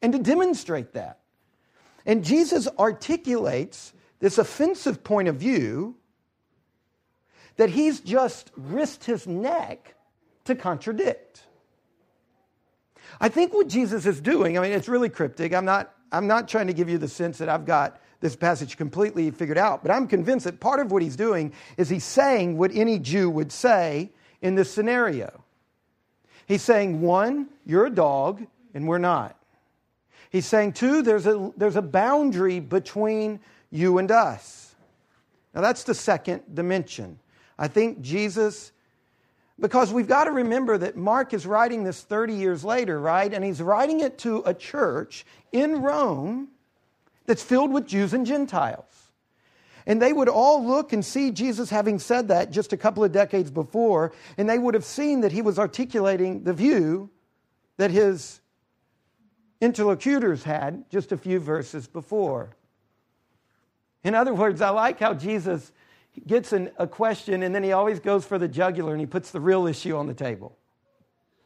and 0.01 0.11
to 0.13 0.19
demonstrate 0.19 0.93
that. 0.93 1.19
And 2.05 2.23
Jesus 2.23 2.67
articulates 2.79 3.93
this 4.19 4.37
offensive 4.37 5.03
point 5.03 5.27
of 5.27 5.35
view 5.35 5.95
that 7.57 7.69
he's 7.69 7.99
just 7.99 8.51
risked 8.55 9.05
his 9.05 9.27
neck 9.27 9.95
to 10.45 10.55
contradict. 10.55 11.43
I 13.19 13.29
think 13.29 13.53
what 13.53 13.67
Jesus 13.67 14.05
is 14.05 14.19
doing, 14.19 14.57
I 14.57 14.61
mean, 14.61 14.71
it's 14.71 14.89
really 14.89 15.09
cryptic. 15.09 15.53
I'm 15.53 15.65
not, 15.65 15.93
I'm 16.11 16.27
not 16.27 16.47
trying 16.47 16.67
to 16.67 16.73
give 16.73 16.89
you 16.89 16.97
the 16.97 17.07
sense 17.07 17.37
that 17.37 17.49
I've 17.49 17.65
got 17.65 18.01
this 18.19 18.35
passage 18.35 18.77
completely 18.77 19.31
figured 19.31 19.57
out, 19.57 19.83
but 19.83 19.91
I'm 19.91 20.07
convinced 20.07 20.45
that 20.45 20.59
part 20.59 20.79
of 20.79 20.91
what 20.91 21.01
he's 21.01 21.15
doing 21.15 21.53
is 21.77 21.89
he's 21.89 22.03
saying 22.03 22.57
what 22.57 22.71
any 22.73 22.99
Jew 22.99 23.29
would 23.29 23.51
say 23.51 24.11
in 24.41 24.55
this 24.55 24.71
scenario. 24.71 25.43
He's 26.47 26.61
saying, 26.61 27.01
one, 27.01 27.47
you're 27.65 27.85
a 27.85 27.91
dog 27.91 28.45
and 28.73 28.87
we're 28.87 28.97
not. 28.97 29.37
He's 30.29 30.45
saying, 30.45 30.73
two, 30.73 31.01
there's 31.01 31.25
a, 31.25 31.51
there's 31.55 31.75
a 31.75 31.81
boundary 31.81 32.59
between 32.59 33.39
you 33.71 33.97
and 33.97 34.11
us. 34.11 34.75
Now, 35.53 35.61
that's 35.61 35.83
the 35.83 35.93
second 35.93 36.43
dimension. 36.53 37.19
I 37.57 37.67
think 37.67 38.01
Jesus 38.01 38.71
because 39.59 39.93
we've 39.93 40.07
got 40.07 40.25
to 40.25 40.31
remember 40.31 40.77
that 40.77 40.97
Mark 40.97 41.33
is 41.33 41.45
writing 41.45 41.83
this 41.83 42.01
30 42.01 42.33
years 42.33 42.63
later, 42.63 42.99
right? 42.99 43.33
And 43.33 43.43
he's 43.43 43.61
writing 43.61 44.01
it 44.01 44.17
to 44.19 44.43
a 44.45 44.53
church 44.53 45.25
in 45.51 45.81
Rome 45.81 46.49
that's 47.25 47.41
filled 47.41 47.71
with 47.71 47.87
Jews 47.87 48.13
and 48.13 48.25
Gentiles. 48.25 48.83
And 49.87 50.01
they 50.01 50.11
would 50.11 50.27
all 50.27 50.65
look 50.65 50.93
and 50.93 51.05
see 51.05 51.31
Jesus 51.31 51.69
having 51.69 51.99
said 51.99 52.27
that 52.29 52.51
just 52.51 52.73
a 52.73 52.77
couple 52.77 53.03
of 53.03 53.11
decades 53.11 53.51
before, 53.51 54.11
and 54.37 54.49
they 54.49 54.57
would 54.57 54.73
have 54.73 54.83
seen 54.83 55.21
that 55.21 55.31
he 55.31 55.41
was 55.41 55.59
articulating 55.59 56.43
the 56.43 56.53
view 56.53 57.09
that 57.77 57.91
his 57.91 58.41
interlocutors 59.61 60.43
had 60.43 60.89
just 60.89 61.11
a 61.11 61.17
few 61.17 61.39
verses 61.39 61.87
before. 61.87 62.55
In 64.05 64.13
other 64.13 64.35
words, 64.35 64.61
I 64.61 64.69
like 64.69 64.99
how 64.99 65.15
Jesus 65.15 65.71
gets 66.27 66.53
an, 66.53 66.69
a 66.77 66.85
question 66.85 67.41
and 67.41 67.55
then 67.55 67.63
he 67.63 67.71
always 67.71 67.99
goes 67.99 68.23
for 68.23 68.37
the 68.37 68.47
jugular 68.47 68.91
and 68.91 68.99
he 68.99 69.07
puts 69.07 69.31
the 69.31 69.39
real 69.39 69.65
issue 69.65 69.97
on 69.97 70.05
the 70.05 70.13
table. 70.13 70.55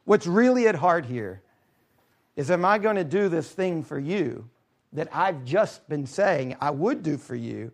What's 0.04 0.26
really 0.26 0.68
at 0.68 0.74
heart 0.74 1.06
here 1.06 1.40
is 2.36 2.50
am 2.50 2.66
I 2.66 2.76
going 2.76 2.96
to 2.96 3.04
do 3.04 3.30
this 3.30 3.50
thing 3.50 3.82
for 3.82 3.98
you 3.98 4.48
that 4.92 5.08
I've 5.10 5.42
just 5.44 5.88
been 5.88 6.06
saying 6.06 6.54
I 6.60 6.70
would 6.70 7.02
do 7.02 7.16
for 7.16 7.34
you? 7.34 7.72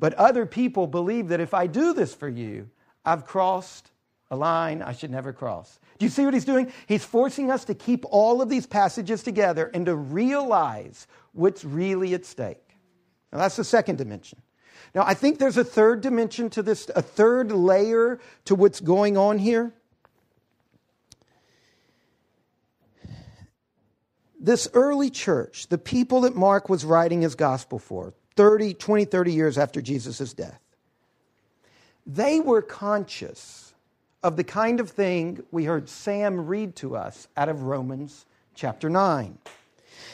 But 0.00 0.12
other 0.14 0.44
people 0.44 0.88
believe 0.88 1.28
that 1.28 1.38
if 1.38 1.54
I 1.54 1.68
do 1.68 1.94
this 1.94 2.12
for 2.12 2.28
you, 2.28 2.68
I've 3.04 3.24
crossed 3.24 3.92
a 4.32 4.36
line 4.36 4.82
I 4.82 4.92
should 4.92 5.12
never 5.12 5.32
cross. 5.32 5.78
Do 5.98 6.04
you 6.04 6.10
see 6.10 6.24
what 6.24 6.34
he's 6.34 6.44
doing? 6.44 6.72
He's 6.88 7.04
forcing 7.04 7.48
us 7.52 7.64
to 7.66 7.74
keep 7.74 8.04
all 8.10 8.42
of 8.42 8.48
these 8.48 8.66
passages 8.66 9.22
together 9.22 9.70
and 9.72 9.86
to 9.86 9.94
realize 9.94 11.06
what's 11.32 11.64
really 11.64 12.14
at 12.14 12.26
stake. 12.26 12.67
Now, 13.32 13.38
that's 13.38 13.56
the 13.56 13.64
second 13.64 13.96
dimension. 13.96 14.40
Now, 14.94 15.04
I 15.06 15.14
think 15.14 15.38
there's 15.38 15.56
a 15.56 15.64
third 15.64 16.00
dimension 16.00 16.50
to 16.50 16.62
this, 16.62 16.90
a 16.96 17.02
third 17.02 17.52
layer 17.52 18.18
to 18.46 18.54
what's 18.54 18.80
going 18.80 19.16
on 19.16 19.38
here. 19.38 19.72
This 24.40 24.68
early 24.72 25.10
church, 25.10 25.66
the 25.68 25.78
people 25.78 26.22
that 26.22 26.36
Mark 26.36 26.68
was 26.68 26.84
writing 26.84 27.22
his 27.22 27.34
gospel 27.34 27.78
for, 27.78 28.14
30, 28.36 28.74
20, 28.74 29.04
30 29.04 29.32
years 29.32 29.58
after 29.58 29.82
Jesus' 29.82 30.32
death, 30.32 30.60
they 32.06 32.40
were 32.40 32.62
conscious 32.62 33.74
of 34.22 34.36
the 34.36 34.44
kind 34.44 34.80
of 34.80 34.90
thing 34.90 35.42
we 35.50 35.64
heard 35.64 35.88
Sam 35.88 36.46
read 36.46 36.76
to 36.76 36.96
us 36.96 37.28
out 37.36 37.48
of 37.48 37.62
Romans 37.62 38.26
chapter 38.54 38.88
9. 38.88 39.38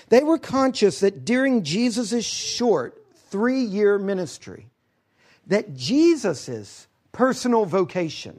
They 0.09 0.23
were 0.23 0.39
conscious 0.39 1.01
that 1.01 1.25
during 1.25 1.63
Jesus' 1.63 2.25
short 2.25 3.04
three 3.35 3.65
year 3.65 3.99
ministry 3.99 4.71
that 5.49 5.75
Jesus' 5.75 6.87
personal 7.11 7.65
vocation 7.65 8.39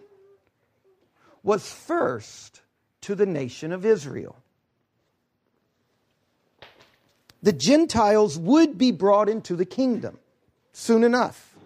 was 1.44 1.70
first 1.70 2.62
to 3.02 3.14
the 3.14 3.26
nation 3.26 3.74
of 3.74 3.86
Israel. 3.86 4.38
The 7.44 7.52
Gentiles 7.52 8.40
would 8.40 8.78
be 8.78 8.92
brought 8.92 9.28
into 9.28 9.58
the 9.58 9.66
kingdom 9.66 10.18
soon 10.72 11.04
enough. 11.04 11.58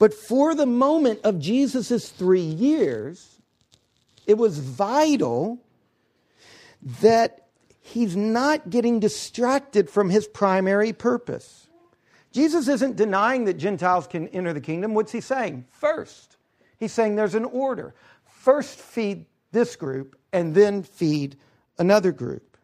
But 0.00 0.12
for 0.12 0.52
the 0.52 0.66
moment 0.66 1.20
of 1.22 1.38
Jesus' 1.38 2.08
three 2.08 2.40
years, 2.40 3.38
it 4.26 4.38
was 4.38 4.58
vital 4.58 5.60
that 7.00 7.46
he's 7.80 8.16
not 8.16 8.70
getting 8.70 8.98
distracted 8.98 9.88
from 9.88 10.10
his 10.10 10.26
primary 10.26 10.92
purpose. 10.92 11.65
Jesus 12.36 12.68
isn't 12.68 12.96
denying 12.96 13.46
that 13.46 13.54
Gentiles 13.54 14.06
can 14.06 14.28
enter 14.28 14.52
the 14.52 14.60
kingdom. 14.60 14.92
What's 14.92 15.10
he 15.10 15.22
saying? 15.22 15.64
First, 15.70 16.36
he's 16.76 16.92
saying 16.92 17.16
there's 17.16 17.34
an 17.34 17.46
order. 17.46 17.94
First, 18.26 18.78
feed 18.78 19.24
this 19.52 19.74
group, 19.74 20.18
and 20.34 20.54
then 20.54 20.82
feed 20.82 21.38
another 21.78 22.12
group. 22.12 22.58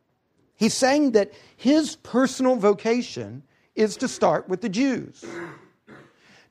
He's 0.57 0.75
saying 0.75 1.13
that 1.13 1.33
his 1.57 1.97
personal 1.97 2.57
vocation 2.57 3.45
is 3.75 3.97
to 3.97 4.09
start 4.09 4.47
with 4.47 4.61
the 4.61 4.69
Jews. 4.69 5.25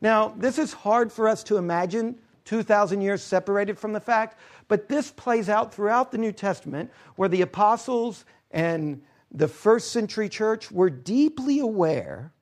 Now, 0.02 0.34
this 0.36 0.58
is 0.58 0.74
hard 0.74 1.12
for 1.12 1.30
us 1.30 1.44
to 1.44 1.58
imagine 1.58 2.18
2,000 2.46 3.02
years 3.02 3.22
separated 3.22 3.78
from 3.78 3.94
the 3.94 4.00
fact, 4.00 4.40
but 4.68 4.90
this 4.90 5.12
plays 5.12 5.48
out 5.48 5.72
throughout 5.72 6.12
the 6.12 6.18
New 6.18 6.32
Testament 6.32 6.90
where 7.18 7.30
the 7.30 7.44
apostles 7.44 8.26
and 8.50 9.04
the 9.32 9.48
first 9.48 9.92
century 9.92 10.28
church 10.28 10.72
were 10.72 10.90
deeply 10.90 11.60
aware 11.60 12.34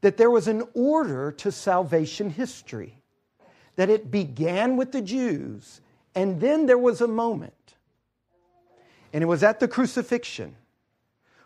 that 0.00 0.16
there 0.16 0.30
was 0.30 0.48
an 0.48 0.62
order 0.74 1.32
to 1.32 1.50
salvation 1.50 2.30
history, 2.30 2.98
that 3.76 3.90
it 3.90 4.10
began 4.10 4.76
with 4.76 4.92
the 4.92 5.02
Jews, 5.02 5.80
and 6.14 6.40
then 6.40 6.66
there 6.66 6.78
was 6.78 7.00
a 7.00 7.08
moment. 7.08 7.52
And 9.12 9.22
it 9.22 9.26
was 9.26 9.42
at 9.42 9.60
the 9.60 9.68
crucifixion 9.68 10.56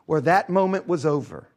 where 0.06 0.20
that 0.22 0.48
moment 0.50 0.88
was 0.88 1.06
over. 1.06 1.48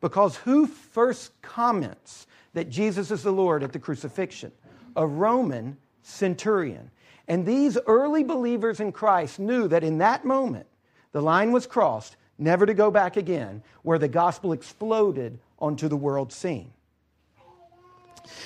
Because 0.00 0.36
who 0.36 0.66
first 0.66 1.32
comments 1.42 2.26
that 2.54 2.70
Jesus 2.70 3.10
is 3.10 3.22
the 3.22 3.32
Lord 3.32 3.62
at 3.62 3.72
the 3.72 3.78
crucifixion? 3.78 4.52
A 4.96 5.06
Roman 5.06 5.76
centurion. 6.02 6.90
And 7.28 7.46
these 7.46 7.78
early 7.86 8.24
believers 8.24 8.80
in 8.80 8.92
Christ 8.92 9.38
knew 9.38 9.68
that 9.68 9.84
in 9.84 9.98
that 9.98 10.24
moment, 10.24 10.66
the 11.12 11.22
line 11.22 11.52
was 11.52 11.66
crossed, 11.66 12.16
never 12.38 12.66
to 12.66 12.74
go 12.74 12.90
back 12.90 13.16
again, 13.16 13.62
where 13.82 13.98
the 13.98 14.08
gospel 14.08 14.52
exploded 14.52 15.38
onto 15.62 15.88
the 15.88 15.96
world 15.96 16.32
scene. 16.32 16.72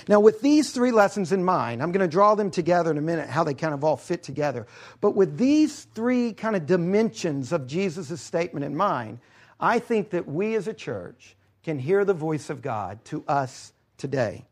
Now, 0.09 0.21
with 0.21 0.41
these 0.41 0.71
three 0.71 0.91
lessons 0.91 1.33
in 1.33 1.45
mind, 1.45 1.83
I'm 1.83 1.93
going 1.93 2.09
to 2.09 2.11
draw 2.11 2.35
them 2.35 2.51
together 2.51 2.91
in 2.91 2.99
a 2.99 3.03
minute, 3.03 3.29
how 3.29 3.45
they 3.45 3.55
kind 3.55 3.75
of 3.75 3.83
all 3.83 3.97
fit 3.97 4.23
together. 4.23 4.67
But 5.01 5.17
with 5.17 5.37
these 5.37 5.85
three 5.95 6.33
kind 6.33 6.55
of 6.55 6.67
dimensions 6.67 7.53
of 7.53 7.67
Jesus' 7.67 8.21
statement 8.21 8.65
in 8.65 8.77
mind, 8.77 9.19
I 9.59 9.79
think 9.79 10.11
that 10.11 10.29
we 10.29 10.55
as 10.55 10.69
a 10.69 10.75
church 10.75 11.37
can 11.65 11.79
hear 11.79 12.05
the 12.05 12.15
voice 12.15 12.51
of 12.51 12.63
God 12.63 13.05
to 13.07 13.25
us 13.27 13.73
today. 13.97 14.45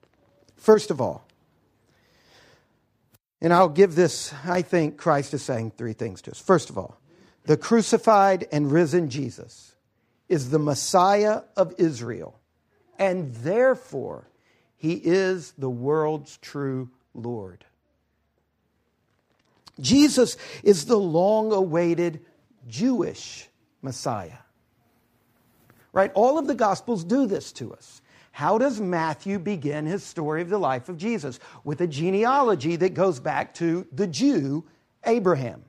First 0.56 0.90
of 0.90 1.00
all, 1.00 1.26
and 3.40 3.52
I'll 3.52 3.68
give 3.68 3.94
this, 3.94 4.32
I 4.44 4.62
think 4.62 4.96
Christ 4.96 5.34
is 5.34 5.42
saying 5.42 5.72
three 5.76 5.92
things 5.92 6.22
to 6.22 6.30
us. 6.30 6.40
First 6.40 6.70
of 6.70 6.78
all, 6.78 6.98
the 7.44 7.58
crucified 7.58 8.48
and 8.50 8.72
risen 8.72 9.10
Jesus 9.10 9.74
is 10.28 10.50
the 10.50 10.58
Messiah 10.58 11.42
of 11.56 11.74
Israel, 11.76 12.40
and 12.98 13.34
therefore 13.34 14.28
he 14.76 14.94
is 14.94 15.52
the 15.58 15.70
world's 15.70 16.36
true 16.38 16.90
Lord. 17.14 17.64
Jesus 19.80 20.36
is 20.62 20.86
the 20.86 20.98
long 20.98 21.52
awaited 21.52 22.24
Jewish 22.68 23.48
Messiah. 23.82 24.38
Right? 25.92 26.10
All 26.14 26.38
of 26.38 26.46
the 26.46 26.54
Gospels 26.54 27.04
do 27.04 27.26
this 27.26 27.52
to 27.52 27.72
us. 27.72 28.02
How 28.32 28.58
does 28.58 28.80
Matthew 28.80 29.38
begin 29.38 29.86
his 29.86 30.02
story 30.02 30.42
of 30.42 30.48
the 30.48 30.58
life 30.58 30.88
of 30.88 30.96
Jesus? 30.96 31.38
With 31.62 31.80
a 31.80 31.86
genealogy 31.86 32.74
that 32.76 32.94
goes 32.94 33.20
back 33.20 33.54
to 33.54 33.86
the 33.92 34.08
Jew, 34.08 34.64
Abraham. 35.04 35.64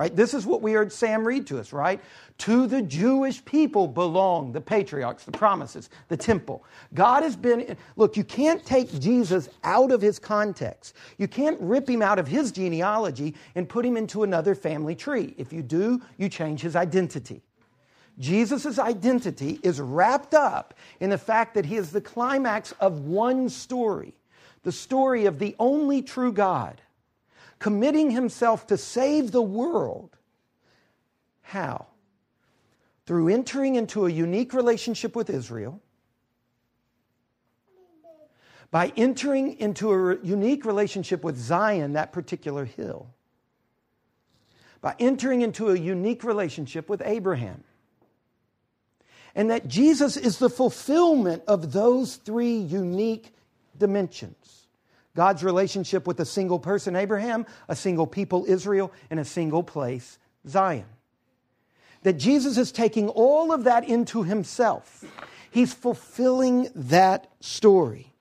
Right? 0.00 0.16
This 0.16 0.32
is 0.32 0.46
what 0.46 0.62
we 0.62 0.72
heard 0.72 0.90
Sam 0.90 1.26
read 1.26 1.46
to 1.48 1.58
us, 1.58 1.74
right? 1.74 2.00
To 2.38 2.66
the 2.66 2.80
Jewish 2.80 3.44
people 3.44 3.86
belong 3.86 4.50
the 4.50 4.60
patriarchs, 4.60 5.24
the 5.24 5.32
promises, 5.32 5.90
the 6.08 6.16
temple. 6.16 6.64
God 6.94 7.22
has 7.22 7.36
been, 7.36 7.76
look, 7.96 8.16
you 8.16 8.24
can't 8.24 8.64
take 8.64 8.98
Jesus 8.98 9.50
out 9.62 9.92
of 9.92 10.00
his 10.00 10.18
context. 10.18 10.96
You 11.18 11.28
can't 11.28 11.60
rip 11.60 11.86
him 11.86 12.00
out 12.00 12.18
of 12.18 12.26
his 12.26 12.50
genealogy 12.50 13.34
and 13.54 13.68
put 13.68 13.84
him 13.84 13.98
into 13.98 14.22
another 14.22 14.54
family 14.54 14.94
tree. 14.94 15.34
If 15.36 15.52
you 15.52 15.62
do, 15.62 16.00
you 16.16 16.30
change 16.30 16.62
his 16.62 16.76
identity. 16.76 17.42
Jesus' 18.18 18.78
identity 18.78 19.60
is 19.62 19.82
wrapped 19.82 20.32
up 20.32 20.72
in 21.00 21.10
the 21.10 21.18
fact 21.18 21.52
that 21.52 21.66
he 21.66 21.76
is 21.76 21.92
the 21.92 22.00
climax 22.00 22.72
of 22.80 23.00
one 23.00 23.50
story 23.50 24.14
the 24.62 24.72
story 24.72 25.24
of 25.24 25.38
the 25.38 25.56
only 25.58 26.02
true 26.02 26.32
God, 26.32 26.80
committing 27.60 28.10
himself 28.10 28.66
to 28.66 28.76
save 28.76 29.30
the 29.30 29.42
world. 29.42 30.16
How? 31.42 31.86
Through 33.06 33.28
entering 33.28 33.76
into 33.76 34.06
a 34.06 34.10
unique 34.10 34.52
relationship 34.52 35.14
with 35.14 35.30
Israel, 35.30 35.80
by 38.70 38.92
entering 38.96 39.58
into 39.58 39.92
a 39.92 40.18
unique 40.24 40.64
relationship 40.64 41.22
with 41.22 41.36
Zion, 41.36 41.92
that 41.92 42.12
particular 42.12 42.64
hill, 42.64 43.08
by 44.80 44.94
entering 44.98 45.42
into 45.42 45.70
a 45.70 45.78
unique 45.78 46.24
relationship 46.24 46.88
with 46.88 47.02
Abraham 47.04 47.62
and 49.34 49.50
that 49.50 49.68
Jesus 49.68 50.16
is 50.16 50.38
the 50.38 50.48
fulfillment 50.48 51.42
of 51.46 51.72
those 51.72 52.16
three 52.16 52.56
unique 52.56 53.34
dimensions 53.76 54.59
God's 55.14 55.42
relationship 55.42 56.06
with 56.06 56.20
a 56.20 56.24
single 56.24 56.58
person, 56.58 56.96
Abraham, 56.96 57.46
a 57.68 57.76
single 57.76 58.06
people, 58.06 58.44
Israel, 58.46 58.92
and 59.10 59.18
a 59.18 59.24
single 59.24 59.62
place, 59.62 60.18
Zion. 60.46 60.86
That 62.02 62.14
Jesus 62.14 62.56
is 62.56 62.72
taking 62.72 63.08
all 63.08 63.52
of 63.52 63.64
that 63.64 63.88
into 63.88 64.22
himself. 64.22 65.04
He's 65.50 65.74
fulfilling 65.74 66.68
that 66.74 67.30
story. 67.40 68.12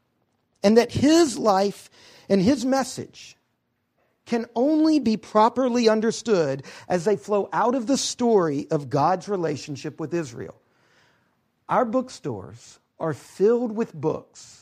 And 0.64 0.78
that 0.78 0.92
his 0.92 1.38
life 1.38 1.90
and 2.28 2.42
his 2.42 2.66
message 2.66 3.38
can 4.26 4.46
only 4.56 5.00
be 5.00 5.18
properly 5.18 5.90
understood 5.90 6.64
as 6.88 7.06
they 7.06 7.16
flow 7.16 7.50
out 7.54 7.76
of 7.76 7.88
the 7.88 7.98
story 7.98 8.68
of 8.70 8.90
God's 8.90 9.28
relationship 9.28 10.00
with 10.00 10.14
Israel. 10.14 10.56
Our 11.68 11.86
bookstores 11.86 12.80
are 13.00 13.14
filled 13.14 13.76
with 13.76 13.94
books 13.94 14.59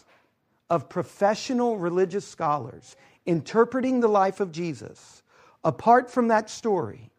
of 0.70 0.90
professional 0.90 1.78
religious 1.78 2.28
scholars 2.28 2.96
interpreting 3.26 4.00
the 4.00 4.08
life 4.08 4.40
of 4.40 4.52
Jesus 4.52 5.24
apart 5.64 6.10
from 6.10 6.30
that 6.30 6.50
story 6.50 7.12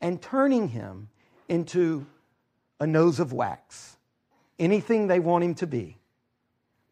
and 0.00 0.20
turning 0.20 0.68
him 0.68 1.08
into 1.48 2.06
a 2.80 2.86
nose 2.86 3.20
of 3.20 3.32
wax, 3.32 3.96
anything 4.58 5.06
they 5.06 5.20
want 5.20 5.44
him 5.44 5.54
to 5.54 5.66
be, 5.66 5.96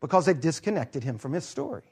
because 0.01 0.27
they've 0.27 0.41
disconnected 0.41 1.05
him 1.05 1.19
from 1.19 1.33
his 1.33 1.45
story. 1.45 1.83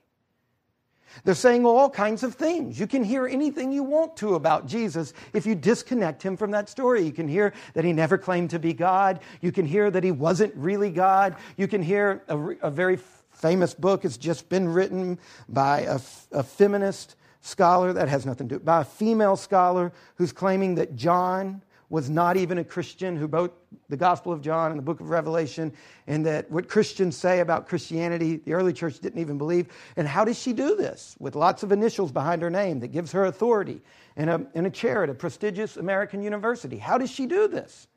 They're 1.24 1.34
saying 1.34 1.66
all 1.66 1.90
kinds 1.90 2.22
of 2.22 2.34
things. 2.34 2.78
You 2.78 2.86
can 2.86 3.02
hear 3.02 3.26
anything 3.26 3.72
you 3.72 3.82
want 3.82 4.16
to 4.18 4.36
about 4.36 4.66
Jesus 4.66 5.12
if 5.32 5.44
you 5.44 5.56
disconnect 5.56 6.22
him 6.22 6.36
from 6.36 6.52
that 6.52 6.68
story. 6.68 7.02
You 7.02 7.12
can 7.12 7.26
hear 7.26 7.52
that 7.74 7.84
he 7.84 7.92
never 7.92 8.16
claimed 8.16 8.50
to 8.50 8.60
be 8.60 8.72
God. 8.72 9.20
You 9.40 9.50
can 9.50 9.66
hear 9.66 9.90
that 9.90 10.04
he 10.04 10.12
wasn't 10.12 10.54
really 10.54 10.90
God. 10.90 11.34
You 11.56 11.66
can 11.66 11.82
hear 11.82 12.22
a, 12.28 12.38
a 12.62 12.70
very 12.70 12.96
famous 13.40 13.74
book 13.74 14.02
has 14.02 14.16
just 14.16 14.48
been 14.48 14.68
written 14.68 15.18
by 15.48 15.80
a, 15.80 16.00
a 16.32 16.42
feminist 16.42 17.16
scholar 17.40 17.92
that 17.92 18.08
has 18.08 18.26
nothing 18.26 18.48
to 18.48 18.58
do 18.58 18.64
by 18.64 18.82
a 18.82 18.84
female 18.84 19.36
scholar 19.36 19.92
who's 20.16 20.32
claiming 20.32 20.74
that 20.74 20.94
John 20.94 21.62
was 21.88 22.08
not 22.08 22.36
even 22.36 22.58
a 22.58 22.64
Christian 22.64 23.16
who 23.16 23.26
wrote 23.26 23.56
the 23.88 23.96
Gospel 23.96 24.32
of 24.32 24.40
John 24.40 24.70
and 24.70 24.78
the 24.78 24.82
book 24.82 25.00
of 25.00 25.10
Revelation, 25.10 25.72
and 26.06 26.24
that 26.24 26.48
what 26.48 26.68
Christians 26.68 27.16
say 27.16 27.40
about 27.40 27.66
Christianity, 27.66 28.36
the 28.36 28.52
early 28.52 28.72
church 28.72 29.00
didn't 29.00 29.20
even 29.20 29.38
believe. 29.38 29.66
And 29.96 30.06
how 30.06 30.24
does 30.24 30.38
she 30.38 30.52
do 30.52 30.76
this? 30.76 31.16
With 31.18 31.34
lots 31.34 31.64
of 31.64 31.72
initials 31.72 32.12
behind 32.12 32.42
her 32.42 32.50
name 32.50 32.78
that 32.80 32.88
gives 32.88 33.10
her 33.10 33.24
authority 33.24 33.82
and 34.16 34.30
a, 34.30 34.46
and 34.54 34.68
a 34.68 34.70
chair 34.70 35.02
at 35.02 35.10
a 35.10 35.14
prestigious 35.14 35.76
American 35.76 36.22
university. 36.22 36.78
How 36.78 36.96
does 36.96 37.10
she 37.10 37.26
do 37.26 37.48
this? 37.48 37.88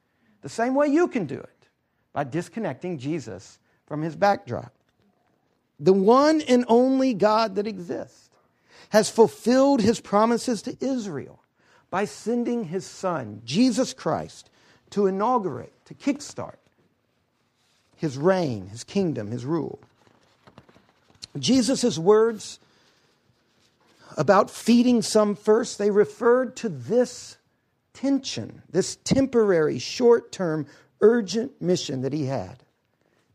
The 0.41 0.49
same 0.49 0.73
way 0.73 0.87
you 0.87 1.07
can 1.07 1.25
do 1.25 1.37
it 1.37 1.67
by 2.13 2.23
disconnecting 2.23 2.97
Jesus 2.97 3.59
from 3.85 4.01
his 4.01 4.15
backdrop. 4.15 4.73
The 5.83 5.91
one 5.91 6.39
and 6.39 6.63
only 6.69 7.13
God 7.13 7.55
that 7.55 7.67
exists 7.67 8.29
has 8.91 9.09
fulfilled 9.09 9.81
his 9.81 9.99
promises 9.99 10.61
to 10.61 10.77
Israel 10.79 11.41
by 11.89 12.05
sending 12.05 12.63
his 12.63 12.85
son, 12.85 13.41
Jesus 13.43 13.93
Christ, 13.93 14.49
to 14.91 15.07
inaugurate, 15.07 15.73
to 15.85 15.93
kickstart 15.93 16.55
his 17.97 18.17
reign, 18.17 18.67
his 18.67 18.85
kingdom, 18.85 19.29
his 19.29 19.43
rule. 19.43 19.77
Jesus' 21.37 21.97
words 21.97 22.59
about 24.15 24.49
feeding 24.49 25.01
some 25.01 25.35
first, 25.35 25.77
they 25.79 25.91
referred 25.91 26.55
to 26.57 26.69
this 26.69 27.35
tension, 27.93 28.61
this 28.69 28.95
temporary, 29.03 29.79
short 29.79 30.31
term, 30.31 30.65
urgent 31.01 31.61
mission 31.61 32.03
that 32.03 32.13
he 32.13 32.27
had. 32.27 32.63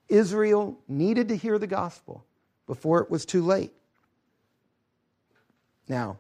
Israel 0.09 0.79
needed 0.89 1.29
to 1.29 1.37
hear 1.37 1.59
the 1.59 1.67
gospel 1.67 2.25
before 2.69 3.03
it 3.03 3.11
was 3.11 3.27
too 3.27 3.43
late. 3.43 3.73
Now, 5.89 6.19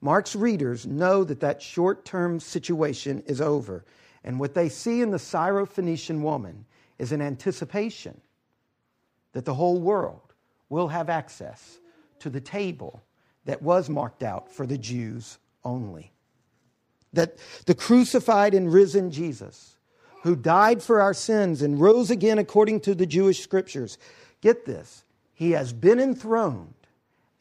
Mark's 0.00 0.36
readers 0.36 0.86
know 0.86 1.24
that 1.24 1.40
that 1.40 1.62
short 1.62 2.04
term 2.04 2.38
situation 2.38 3.22
is 3.26 3.40
over. 3.40 3.84
And 4.24 4.38
what 4.38 4.54
they 4.54 4.68
see 4.68 5.00
in 5.00 5.10
the 5.10 5.16
Syrophoenician 5.16 6.20
woman 6.20 6.64
is 6.98 7.10
an 7.10 7.22
anticipation 7.22 8.20
that 9.32 9.44
the 9.44 9.54
whole 9.54 9.80
world 9.80 10.34
will 10.68 10.88
have 10.88 11.08
access 11.08 11.78
to 12.20 12.30
the 12.30 12.40
table 12.40 13.02
that 13.44 13.62
was 13.62 13.88
marked 13.88 14.22
out 14.22 14.50
for 14.50 14.66
the 14.66 14.78
Jews 14.78 15.38
only. 15.64 16.12
That 17.12 17.36
the 17.66 17.74
crucified 17.74 18.54
and 18.54 18.72
risen 18.72 19.10
Jesus, 19.10 19.76
who 20.22 20.36
died 20.36 20.82
for 20.82 21.00
our 21.00 21.14
sins 21.14 21.62
and 21.62 21.80
rose 21.80 22.10
again 22.10 22.38
according 22.38 22.80
to 22.80 22.94
the 22.94 23.06
Jewish 23.06 23.40
scriptures, 23.40 23.98
get 24.42 24.66
this, 24.66 25.04
he 25.32 25.52
has 25.52 25.72
been 25.72 25.98
enthroned 25.98 26.74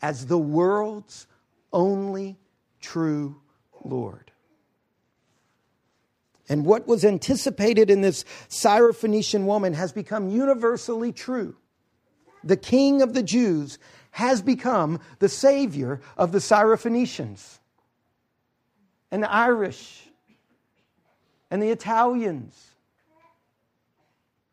as 0.01 0.27
the 0.27 0.37
world's 0.37 1.27
only 1.73 2.37
true 2.79 3.41
Lord. 3.83 4.31
And 6.47 6.65
what 6.65 6.87
was 6.87 7.05
anticipated 7.05 7.89
in 7.89 8.01
this 8.01 8.25
Syrophoenician 8.49 9.45
woman 9.45 9.73
has 9.73 9.91
become 9.91 10.29
universally 10.29 11.11
true. 11.11 11.55
The 12.43 12.57
king 12.57 13.01
of 13.01 13.13
the 13.13 13.23
Jews 13.23 13.77
has 14.11 14.41
become 14.41 14.99
the 15.19 15.29
savior 15.29 16.01
of 16.17 16.31
the 16.31 16.39
Syrophoenicians 16.39 17.59
and 19.11 19.23
the 19.23 19.31
Irish 19.31 20.09
and 21.49 21.61
the 21.61 21.69
Italians 21.69 22.71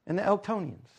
and 0.06 0.18
the 0.18 0.22
Eltonians. 0.22 0.97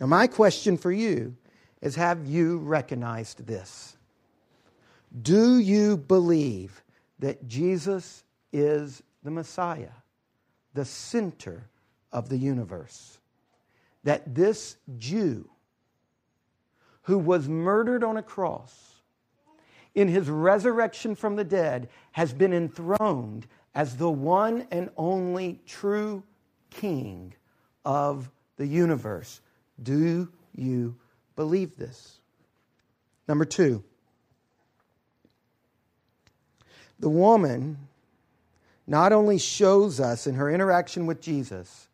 Now, 0.00 0.06
my 0.06 0.26
question 0.26 0.76
for 0.76 0.92
you 0.92 1.36
is 1.80 1.94
have 1.94 2.26
you 2.26 2.58
recognized 2.58 3.46
this? 3.46 3.96
Do 5.22 5.58
you 5.58 5.96
believe 5.96 6.82
that 7.18 7.48
Jesus 7.48 8.24
is 8.52 9.02
the 9.22 9.30
Messiah, 9.30 9.94
the 10.74 10.84
center 10.84 11.68
of 12.12 12.28
the 12.28 12.36
universe? 12.36 13.18
That 14.04 14.34
this 14.34 14.76
Jew 14.98 15.48
who 17.02 17.18
was 17.18 17.48
murdered 17.48 18.02
on 18.02 18.16
a 18.16 18.22
cross 18.22 18.96
in 19.94 20.08
his 20.08 20.28
resurrection 20.28 21.14
from 21.14 21.36
the 21.36 21.44
dead 21.44 21.88
has 22.12 22.32
been 22.32 22.52
enthroned 22.52 23.46
as 23.74 23.96
the 23.96 24.10
one 24.10 24.66
and 24.70 24.90
only 24.96 25.60
true 25.66 26.22
king 26.70 27.32
of 27.84 28.30
the 28.56 28.66
universe. 28.66 29.40
Do 29.82 30.28
you 30.54 30.96
believe 31.34 31.76
this? 31.76 32.18
Number 33.28 33.44
two, 33.44 33.82
the 36.98 37.08
woman 37.08 37.76
not 38.86 39.12
only 39.12 39.38
shows 39.38 40.00
us 40.00 40.26
in 40.26 40.36
her 40.36 40.50
interaction 40.50 41.06
with 41.06 41.20
Jesus 41.20 41.88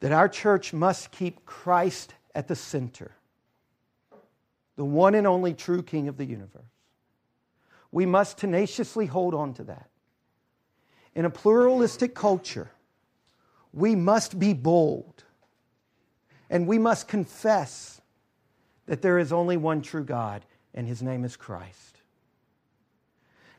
that 0.00 0.12
our 0.12 0.28
church 0.28 0.72
must 0.72 1.10
keep 1.10 1.44
Christ 1.44 2.14
at 2.34 2.48
the 2.48 2.56
center, 2.56 3.12
the 4.76 4.84
one 4.84 5.14
and 5.14 5.26
only 5.26 5.54
true 5.54 5.82
King 5.82 6.08
of 6.08 6.16
the 6.16 6.24
universe. 6.24 6.62
We 7.90 8.06
must 8.06 8.38
tenaciously 8.38 9.06
hold 9.06 9.34
on 9.34 9.54
to 9.54 9.64
that. 9.64 9.88
In 11.14 11.24
a 11.24 11.30
pluralistic 11.30 12.14
culture, 12.14 12.70
we 13.72 13.94
must 13.94 14.38
be 14.38 14.52
bold 14.54 15.24
and 16.50 16.66
we 16.66 16.78
must 16.78 17.08
confess 17.08 18.00
that 18.86 19.02
there 19.02 19.18
is 19.18 19.32
only 19.32 19.56
one 19.56 19.82
true 19.82 20.04
God, 20.04 20.44
and 20.74 20.86
his 20.86 21.02
name 21.02 21.24
is 21.24 21.36
Christ. 21.36 22.00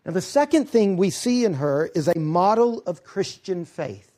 Now, 0.05 0.13
the 0.13 0.21
second 0.21 0.69
thing 0.69 0.97
we 0.97 1.09
see 1.09 1.45
in 1.45 1.55
her 1.55 1.89
is 1.93 2.07
a 2.07 2.17
model 2.17 2.81
of 2.85 3.03
Christian 3.03 3.65
faith 3.65 4.11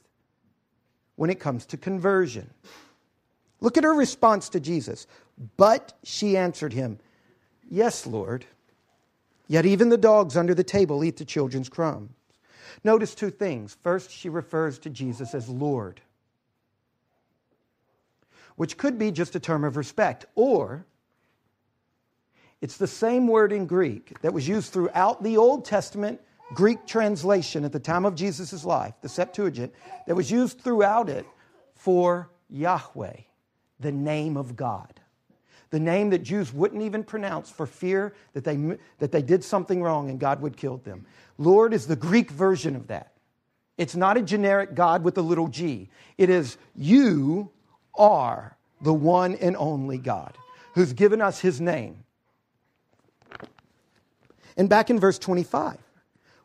when 1.16 1.30
it 1.30 1.40
comes 1.40 1.66
to 1.68 1.78
conversion. 1.78 2.50
Look 3.60 3.78
at 3.78 3.84
her 3.84 3.94
response 3.94 4.50
to 4.50 4.60
Jesus. 4.60 5.08
But 5.58 5.94
she 6.04 6.38
answered 6.38 6.74
him, 6.74 7.00
Yes, 7.70 8.06
Lord. 8.06 8.46
Yet 9.48 9.66
even 9.66 9.90
the 9.90 9.98
dogs 9.98 10.38
under 10.38 10.54
the 10.54 10.64
table 10.64 11.04
eat 11.04 11.18
the 11.18 11.26
children's 11.26 11.68
crumbs. 11.68 12.12
Notice 12.84 13.14
two 13.14 13.30
things. 13.30 13.76
First, 13.82 14.12
she 14.12 14.30
refers 14.30 14.80
to 14.80 14.90
Jesus 14.90 15.34
as 15.34 15.50
Lord 15.50 16.00
which 18.56 18.78
could 18.78 18.98
be 18.98 19.12
just 19.12 19.36
a 19.36 19.40
term 19.40 19.64
of 19.64 19.78
respect, 19.78 20.26
or 20.36 20.86
it's 22.62 22.78
the 22.78 22.88
same 22.88 23.28
word 23.28 23.52
in 23.52 23.66
Greek 23.66 24.20
that 24.22 24.34
was 24.34 24.48
used 24.48 24.72
throughout 24.72 25.24
the 25.24 25.38
Old 25.38 25.66
Testament 25.66 26.22
Greek 26.54 26.86
translation 26.86 27.64
at 27.64 27.72
the 27.72 27.80
time 27.80 28.06
of 28.06 28.14
Jesus' 28.16 28.66
life, 28.66 28.94
the 29.02 29.10
Septuagint, 29.10 29.74
that 30.06 30.16
was 30.16 30.30
used 30.30 30.60
throughout 30.60 31.10
it 31.10 31.26
for 31.76 32.30
Yahweh, 32.50 33.16
the 33.80 33.92
name 33.92 34.38
of 34.38 34.56
God. 34.56 35.00
The 35.70 35.80
name 35.80 36.10
that 36.10 36.20
Jews 36.20 36.54
wouldn't 36.54 36.82
even 36.82 37.04
pronounce 37.04 37.50
for 37.50 37.66
fear 37.66 38.14
that 38.34 38.44
they, 38.44 38.78
that 39.00 39.14
they 39.14 39.22
did 39.22 39.44
something 39.44 39.82
wrong 39.82 40.10
and 40.10 40.20
God 40.20 40.42
would 40.42 40.58
kill 40.58 40.78
them. 40.78 41.06
Lord 41.38 41.74
is 41.74 41.88
the 41.88 41.96
Greek 41.96 42.30
version 42.30 42.76
of 42.76 42.88
that. 42.88 43.14
It's 43.78 43.96
not 43.96 44.18
a 44.18 44.22
generic 44.22 44.76
God 44.76 45.04
with 45.04 45.18
a 45.18 45.22
little 45.22 45.48
g. 45.48 45.90
It 46.18 46.30
is 46.30 46.58
you 46.76 47.50
are 47.96 48.58
the 48.82 48.94
one 48.94 49.36
and 49.36 49.56
only 49.58 49.98
God 49.98 50.38
who's 50.74 50.94
given 50.94 51.22
us 51.22 51.40
his 51.40 51.62
name. 51.62 52.04
And 54.58 54.70
back 54.70 54.90
in 54.90 55.00
verse 55.00 55.18
25, 55.20 55.78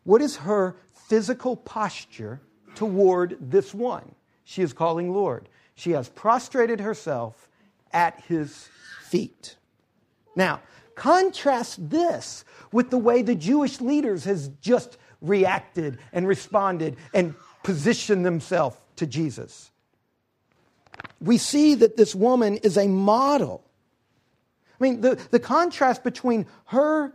what 0.05 0.23
is 0.23 0.37
her 0.37 0.77
physical 1.09 1.57
posture 1.57 2.41
toward 2.75 3.37
this 3.41 3.75
one 3.75 4.15
she 4.45 4.63
is 4.63 4.73
calling 4.73 5.13
Lord? 5.13 5.49
She 5.75 5.91
has 5.93 6.09
prostrated 6.09 6.81
herself 6.81 7.49
at 7.93 8.21
his 8.21 8.69
feet. 9.03 9.57
Now, 10.35 10.61
contrast 10.95 11.91
this 11.91 12.45
with 12.73 12.91
the 12.91 12.99
way 12.99 13.23
the 13.23 13.35
Jewish 13.35 13.81
leaders 13.81 14.25
has 14.25 14.49
just 14.61 14.99
reacted 15.21 15.99
and 16.13 16.27
responded 16.27 16.97
and 17.15 17.35
positioned 17.63 18.25
themselves 18.25 18.77
to 18.97 19.07
Jesus 19.07 19.71
we 21.20 21.38
see 21.38 21.74
that 21.76 21.96
this 21.96 22.14
woman 22.14 22.59
is 22.59 22.76
a 22.76 22.88
model. 22.88 23.64
I 24.79 24.85
mean, 24.85 25.00
the, 25.00 25.14
the 25.31 25.40
contrast 25.40 26.05
between 26.05 26.46
her 26.66 27.12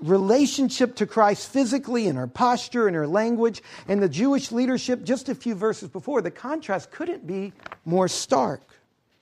relationship 0.00 0.96
to 0.96 1.06
Christ 1.06 1.50
physically 1.50 2.06
and 2.06 2.16
her 2.18 2.26
posture 2.26 2.86
and 2.86 2.94
her 2.94 3.06
language 3.06 3.62
and 3.88 4.02
the 4.02 4.08
Jewish 4.08 4.52
leadership 4.52 5.02
just 5.02 5.28
a 5.28 5.34
few 5.34 5.54
verses 5.54 5.88
before, 5.88 6.22
the 6.22 6.30
contrast 6.30 6.90
couldn't 6.90 7.26
be 7.26 7.52
more 7.84 8.08
stark. 8.08 8.62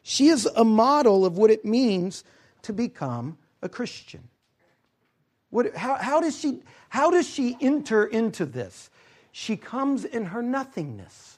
She 0.03 0.29
is 0.29 0.47
a 0.47 0.65
model 0.65 1.25
of 1.25 1.39
what 1.39 1.51
it 1.51 1.65
means 1.65 2.25
to 2.63 2.73
become 2.73 3.39
a 3.63 3.69
Christian. 3.69 4.29
What, 5.51 5.75
how, 5.77 5.95
how, 5.95 6.21
does 6.21 6.39
she, 6.39 6.63
how 6.89 7.11
does 7.11 7.29
she 7.29 7.57
enter 7.61 8.05
into 8.05 8.45
this? 8.45 8.91
She 9.33 9.57
comes 9.57 10.05
in 10.05 10.27
her 10.27 10.43
nothingness. 10.43 11.36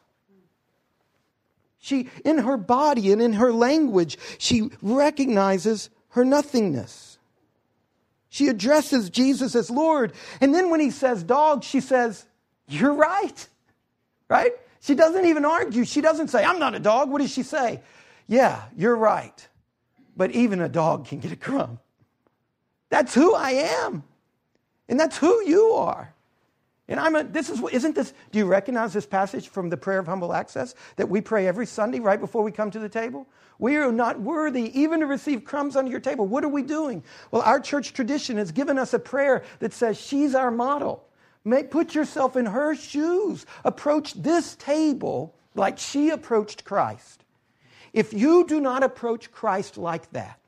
She, 1.78 2.08
in 2.24 2.38
her 2.38 2.56
body 2.56 3.12
and 3.12 3.22
in 3.22 3.34
her 3.34 3.52
language, 3.52 4.18
she 4.38 4.70
recognizes 4.82 5.90
her 6.10 6.24
nothingness. 6.24 7.18
She 8.28 8.48
addresses 8.48 9.10
Jesus 9.10 9.54
as 9.54 9.70
Lord. 9.70 10.12
And 10.40 10.54
then 10.54 10.70
when 10.70 10.80
he 10.80 10.90
says 10.90 11.22
dog, 11.22 11.64
she 11.64 11.80
says, 11.80 12.26
You're 12.66 12.92
right. 12.92 13.48
Right? 14.28 14.52
She 14.80 14.94
doesn't 14.94 15.26
even 15.26 15.44
argue. 15.44 15.84
She 15.84 16.00
doesn't 16.00 16.28
say, 16.28 16.44
I'm 16.44 16.58
not 16.58 16.74
a 16.74 16.78
dog. 16.78 17.10
What 17.10 17.20
does 17.20 17.32
she 17.32 17.42
say? 17.42 17.80
Yeah, 18.26 18.62
you're 18.76 18.96
right. 18.96 19.48
But 20.16 20.32
even 20.32 20.60
a 20.60 20.68
dog 20.68 21.06
can 21.06 21.20
get 21.20 21.32
a 21.32 21.36
crumb. 21.36 21.78
That's 22.90 23.14
who 23.14 23.34
I 23.34 23.50
am. 23.50 24.04
And 24.88 24.98
that's 24.98 25.16
who 25.16 25.42
you 25.44 25.70
are. 25.72 26.14
And 26.88 26.98
I'm 26.98 27.14
a, 27.16 27.22
this 27.22 27.50
is, 27.50 27.62
isn't 27.70 27.94
this, 27.94 28.14
do 28.32 28.38
you 28.38 28.46
recognize 28.46 28.94
this 28.94 29.04
passage 29.04 29.48
from 29.48 29.68
the 29.68 29.76
prayer 29.76 29.98
of 29.98 30.06
humble 30.06 30.32
access 30.32 30.74
that 30.96 31.08
we 31.08 31.20
pray 31.20 31.46
every 31.46 31.66
Sunday 31.66 32.00
right 32.00 32.18
before 32.18 32.42
we 32.42 32.50
come 32.50 32.70
to 32.70 32.78
the 32.78 32.88
table? 32.88 33.26
We 33.58 33.76
are 33.76 33.92
not 33.92 34.20
worthy 34.20 34.80
even 34.80 35.00
to 35.00 35.06
receive 35.06 35.44
crumbs 35.44 35.76
under 35.76 35.90
your 35.90 36.00
table. 36.00 36.26
What 36.26 36.44
are 36.44 36.48
we 36.48 36.62
doing? 36.62 37.02
Well, 37.30 37.42
our 37.42 37.60
church 37.60 37.92
tradition 37.92 38.38
has 38.38 38.52
given 38.52 38.78
us 38.78 38.94
a 38.94 38.98
prayer 38.98 39.44
that 39.58 39.74
says 39.74 40.00
she's 40.00 40.34
our 40.34 40.50
model. 40.50 41.04
May, 41.44 41.62
put 41.62 41.94
yourself 41.94 42.36
in 42.36 42.46
her 42.46 42.74
shoes. 42.74 43.44
Approach 43.64 44.14
this 44.14 44.54
table 44.56 45.34
like 45.54 45.78
she 45.78 46.10
approached 46.10 46.64
Christ. 46.64 47.24
If 47.92 48.12
you 48.12 48.46
do 48.46 48.60
not 48.60 48.82
approach 48.82 49.30
Christ 49.32 49.76
like 49.76 50.10
that, 50.12 50.38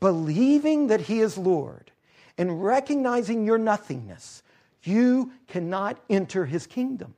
believing 0.00 0.88
that 0.88 1.02
he 1.02 1.20
is 1.20 1.38
Lord 1.38 1.90
and 2.36 2.62
recognizing 2.62 3.46
your 3.46 3.58
nothingness, 3.58 4.42
you 4.86 5.32
cannot 5.48 5.98
enter 6.08 6.46
his 6.46 6.66
kingdom. 6.66 7.14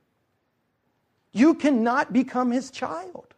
You 1.32 1.54
cannot 1.54 2.12
become 2.12 2.50
his 2.50 2.70
child. 2.70 3.34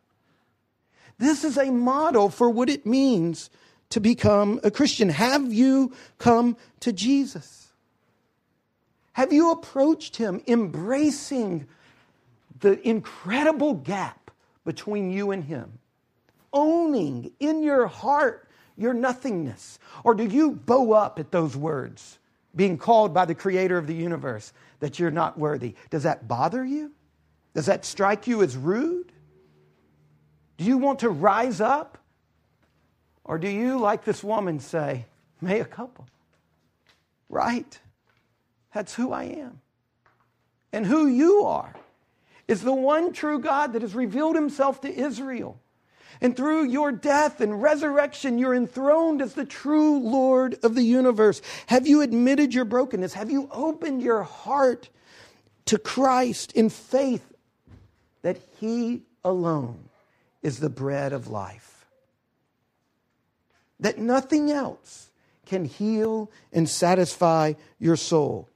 This 1.18 1.44
is 1.44 1.58
a 1.58 1.70
model 1.70 2.30
for 2.30 2.48
what 2.48 2.68
it 2.68 2.86
means 2.86 3.50
to 3.90 4.00
become 4.00 4.60
a 4.62 4.70
Christian. 4.70 5.08
Have 5.08 5.52
you 5.52 5.92
come 6.18 6.56
to 6.80 6.92
Jesus? 6.92 7.68
Have 9.12 9.32
you 9.32 9.50
approached 9.50 10.16
him 10.16 10.42
embracing 10.46 11.66
the 12.60 12.80
incredible 12.88 13.74
gap 13.74 14.30
between 14.64 15.10
you 15.10 15.30
and 15.30 15.44
him? 15.44 15.78
Owning 16.52 17.32
in 17.38 17.62
your 17.62 17.86
heart 17.86 18.48
your 18.80 18.94
nothingness? 18.94 19.78
Or 20.02 20.14
do 20.14 20.24
you 20.24 20.52
bow 20.52 20.92
up 20.92 21.18
at 21.18 21.30
those 21.30 21.56
words? 21.56 22.18
Being 22.54 22.78
called 22.78 23.14
by 23.14 23.24
the 23.24 23.34
creator 23.34 23.78
of 23.78 23.86
the 23.86 23.94
universe 23.94 24.52
that 24.80 24.98
you're 24.98 25.10
not 25.10 25.38
worthy. 25.38 25.74
Does 25.90 26.02
that 26.02 26.26
bother 26.26 26.64
you? 26.64 26.92
Does 27.54 27.66
that 27.66 27.84
strike 27.84 28.26
you 28.26 28.42
as 28.42 28.56
rude? 28.56 29.12
Do 30.56 30.64
you 30.64 30.78
want 30.78 31.00
to 31.00 31.08
rise 31.10 31.60
up? 31.60 31.98
Or 33.24 33.38
do 33.38 33.48
you, 33.48 33.78
like 33.78 34.04
this 34.04 34.24
woman, 34.24 34.60
say, 34.60 35.06
May 35.40 35.60
a 35.60 35.64
couple? 35.64 36.06
Right. 37.28 37.78
That's 38.74 38.94
who 38.94 39.12
I 39.12 39.24
am. 39.24 39.60
and 40.72 40.86
who 40.86 41.06
you 41.06 41.44
are 41.44 41.74
is 42.46 42.62
the 42.62 42.72
one 42.72 43.12
true 43.12 43.38
God 43.38 43.72
that 43.72 43.82
has 43.82 43.94
revealed 43.94 44.36
himself 44.36 44.80
to 44.82 44.92
Israel. 44.92 45.58
And 46.20 46.36
through 46.36 46.64
your 46.64 46.92
death 46.92 47.40
and 47.40 47.62
resurrection, 47.62 48.38
you're 48.38 48.54
enthroned 48.54 49.22
as 49.22 49.34
the 49.34 49.46
true 49.46 49.98
Lord 49.98 50.58
of 50.62 50.74
the 50.74 50.82
universe. 50.82 51.40
Have 51.66 51.86
you 51.86 52.02
admitted 52.02 52.52
your 52.52 52.66
brokenness? 52.66 53.14
Have 53.14 53.30
you 53.30 53.48
opened 53.50 54.02
your 54.02 54.22
heart 54.22 54.90
to 55.66 55.78
Christ 55.78 56.52
in 56.52 56.68
faith 56.68 57.24
that 58.22 58.38
He 58.58 59.02
alone 59.24 59.88
is 60.42 60.60
the 60.60 60.68
bread 60.68 61.12
of 61.14 61.28
life? 61.28 61.86
That 63.78 63.98
nothing 63.98 64.50
else 64.50 65.10
can 65.46 65.64
heal 65.64 66.30
and 66.52 66.68
satisfy 66.68 67.54
your 67.78 67.96
soul. 67.96 68.48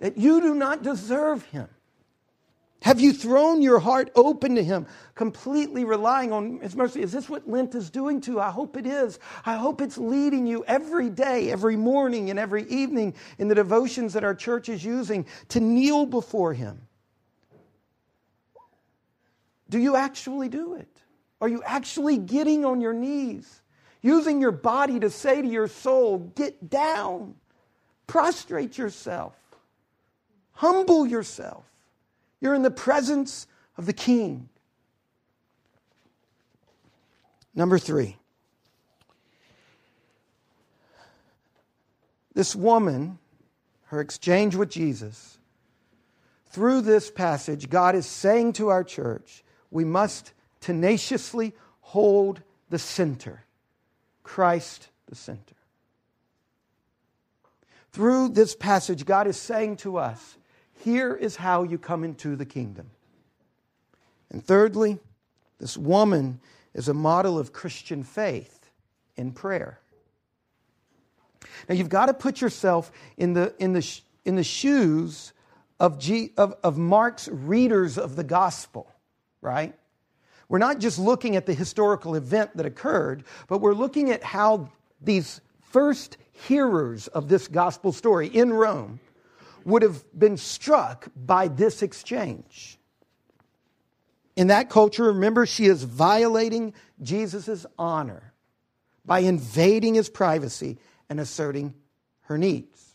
That 0.00 0.18
you 0.18 0.42
do 0.42 0.54
not 0.54 0.82
deserve 0.82 1.46
Him 1.46 1.68
have 2.84 3.00
you 3.00 3.14
thrown 3.14 3.62
your 3.62 3.78
heart 3.78 4.10
open 4.14 4.56
to 4.56 4.62
Him, 4.62 4.86
completely 5.14 5.86
relying 5.86 6.32
on 6.32 6.60
His 6.60 6.76
mercy? 6.76 7.00
Is 7.00 7.12
this 7.12 7.30
what 7.30 7.48
Lent 7.48 7.74
is 7.74 7.88
doing 7.88 8.20
to 8.20 8.32
you? 8.32 8.40
I 8.40 8.50
hope 8.50 8.76
it 8.76 8.86
is. 8.86 9.18
I 9.46 9.54
hope 9.54 9.80
it's 9.80 9.96
leading 9.96 10.46
you 10.46 10.66
every 10.66 11.08
day, 11.08 11.50
every 11.50 11.76
morning, 11.76 12.28
and 12.28 12.38
every 12.38 12.64
evening 12.64 13.14
in 13.38 13.48
the 13.48 13.54
devotions 13.54 14.12
that 14.12 14.22
our 14.22 14.34
church 14.34 14.68
is 14.68 14.84
using 14.84 15.24
to 15.48 15.60
kneel 15.60 16.04
before 16.04 16.52
Him. 16.52 16.78
Do 19.70 19.78
you 19.78 19.96
actually 19.96 20.50
do 20.50 20.74
it? 20.74 20.94
Are 21.40 21.48
you 21.48 21.62
actually 21.64 22.18
getting 22.18 22.66
on 22.66 22.82
your 22.82 22.92
knees, 22.92 23.62
using 24.02 24.42
your 24.42 24.52
body 24.52 25.00
to 25.00 25.08
say 25.08 25.40
to 25.40 25.48
your 25.48 25.68
soul, 25.68 26.18
Get 26.36 26.68
down, 26.68 27.34
prostrate 28.06 28.76
yourself, 28.76 29.32
humble 30.52 31.06
yourself? 31.06 31.64
You're 32.44 32.54
in 32.54 32.60
the 32.60 32.70
presence 32.70 33.46
of 33.78 33.86
the 33.86 33.94
king. 33.94 34.50
Number 37.54 37.78
three. 37.78 38.18
This 42.34 42.54
woman, 42.54 43.18
her 43.84 43.98
exchange 43.98 44.56
with 44.56 44.68
Jesus, 44.68 45.38
through 46.48 46.82
this 46.82 47.10
passage, 47.10 47.70
God 47.70 47.94
is 47.94 48.04
saying 48.04 48.52
to 48.54 48.68
our 48.68 48.84
church, 48.84 49.42
we 49.70 49.86
must 49.86 50.34
tenaciously 50.60 51.54
hold 51.80 52.42
the 52.68 52.78
center 52.78 53.42
Christ 54.22 54.90
the 55.08 55.14
center. 55.14 55.56
Through 57.90 58.30
this 58.30 58.54
passage, 58.54 59.06
God 59.06 59.26
is 59.28 59.38
saying 59.38 59.76
to 59.78 59.96
us, 59.96 60.36
here 60.84 61.14
is 61.14 61.36
how 61.36 61.62
you 61.62 61.78
come 61.78 62.04
into 62.04 62.36
the 62.36 62.44
kingdom. 62.44 62.90
And 64.30 64.44
thirdly, 64.44 64.98
this 65.58 65.78
woman 65.78 66.40
is 66.74 66.88
a 66.88 66.94
model 66.94 67.38
of 67.38 67.52
Christian 67.52 68.02
faith 68.02 68.70
in 69.16 69.32
prayer. 69.32 69.80
Now, 71.68 71.74
you've 71.74 71.88
got 71.88 72.06
to 72.06 72.14
put 72.14 72.40
yourself 72.40 72.92
in 73.16 73.32
the, 73.32 73.54
in 73.58 73.72
the, 73.72 74.00
in 74.26 74.36
the 74.36 74.44
shoes 74.44 75.32
of, 75.80 75.98
G, 75.98 76.32
of, 76.36 76.54
of 76.62 76.76
Mark's 76.76 77.28
readers 77.28 77.96
of 77.96 78.16
the 78.16 78.24
gospel, 78.24 78.92
right? 79.40 79.74
We're 80.48 80.58
not 80.58 80.80
just 80.80 80.98
looking 80.98 81.36
at 81.36 81.46
the 81.46 81.54
historical 81.54 82.14
event 82.14 82.56
that 82.56 82.66
occurred, 82.66 83.24
but 83.48 83.58
we're 83.58 83.74
looking 83.74 84.10
at 84.10 84.22
how 84.22 84.68
these 85.00 85.40
first 85.62 86.18
hearers 86.32 87.08
of 87.08 87.28
this 87.28 87.48
gospel 87.48 87.92
story 87.92 88.28
in 88.28 88.52
Rome 88.52 89.00
would 89.64 89.82
have 89.82 90.04
been 90.16 90.36
struck 90.36 91.08
by 91.16 91.48
this 91.48 91.82
exchange. 91.82 92.78
In 94.36 94.48
that 94.48 94.68
culture, 94.68 95.04
remember, 95.04 95.46
she 95.46 95.66
is 95.66 95.84
violating 95.84 96.74
Jesus' 97.00 97.64
honor 97.78 98.32
by 99.04 99.20
invading 99.20 99.94
his 99.94 100.08
privacy 100.08 100.78
and 101.08 101.20
asserting 101.20 101.74
her 102.22 102.36
needs. 102.38 102.94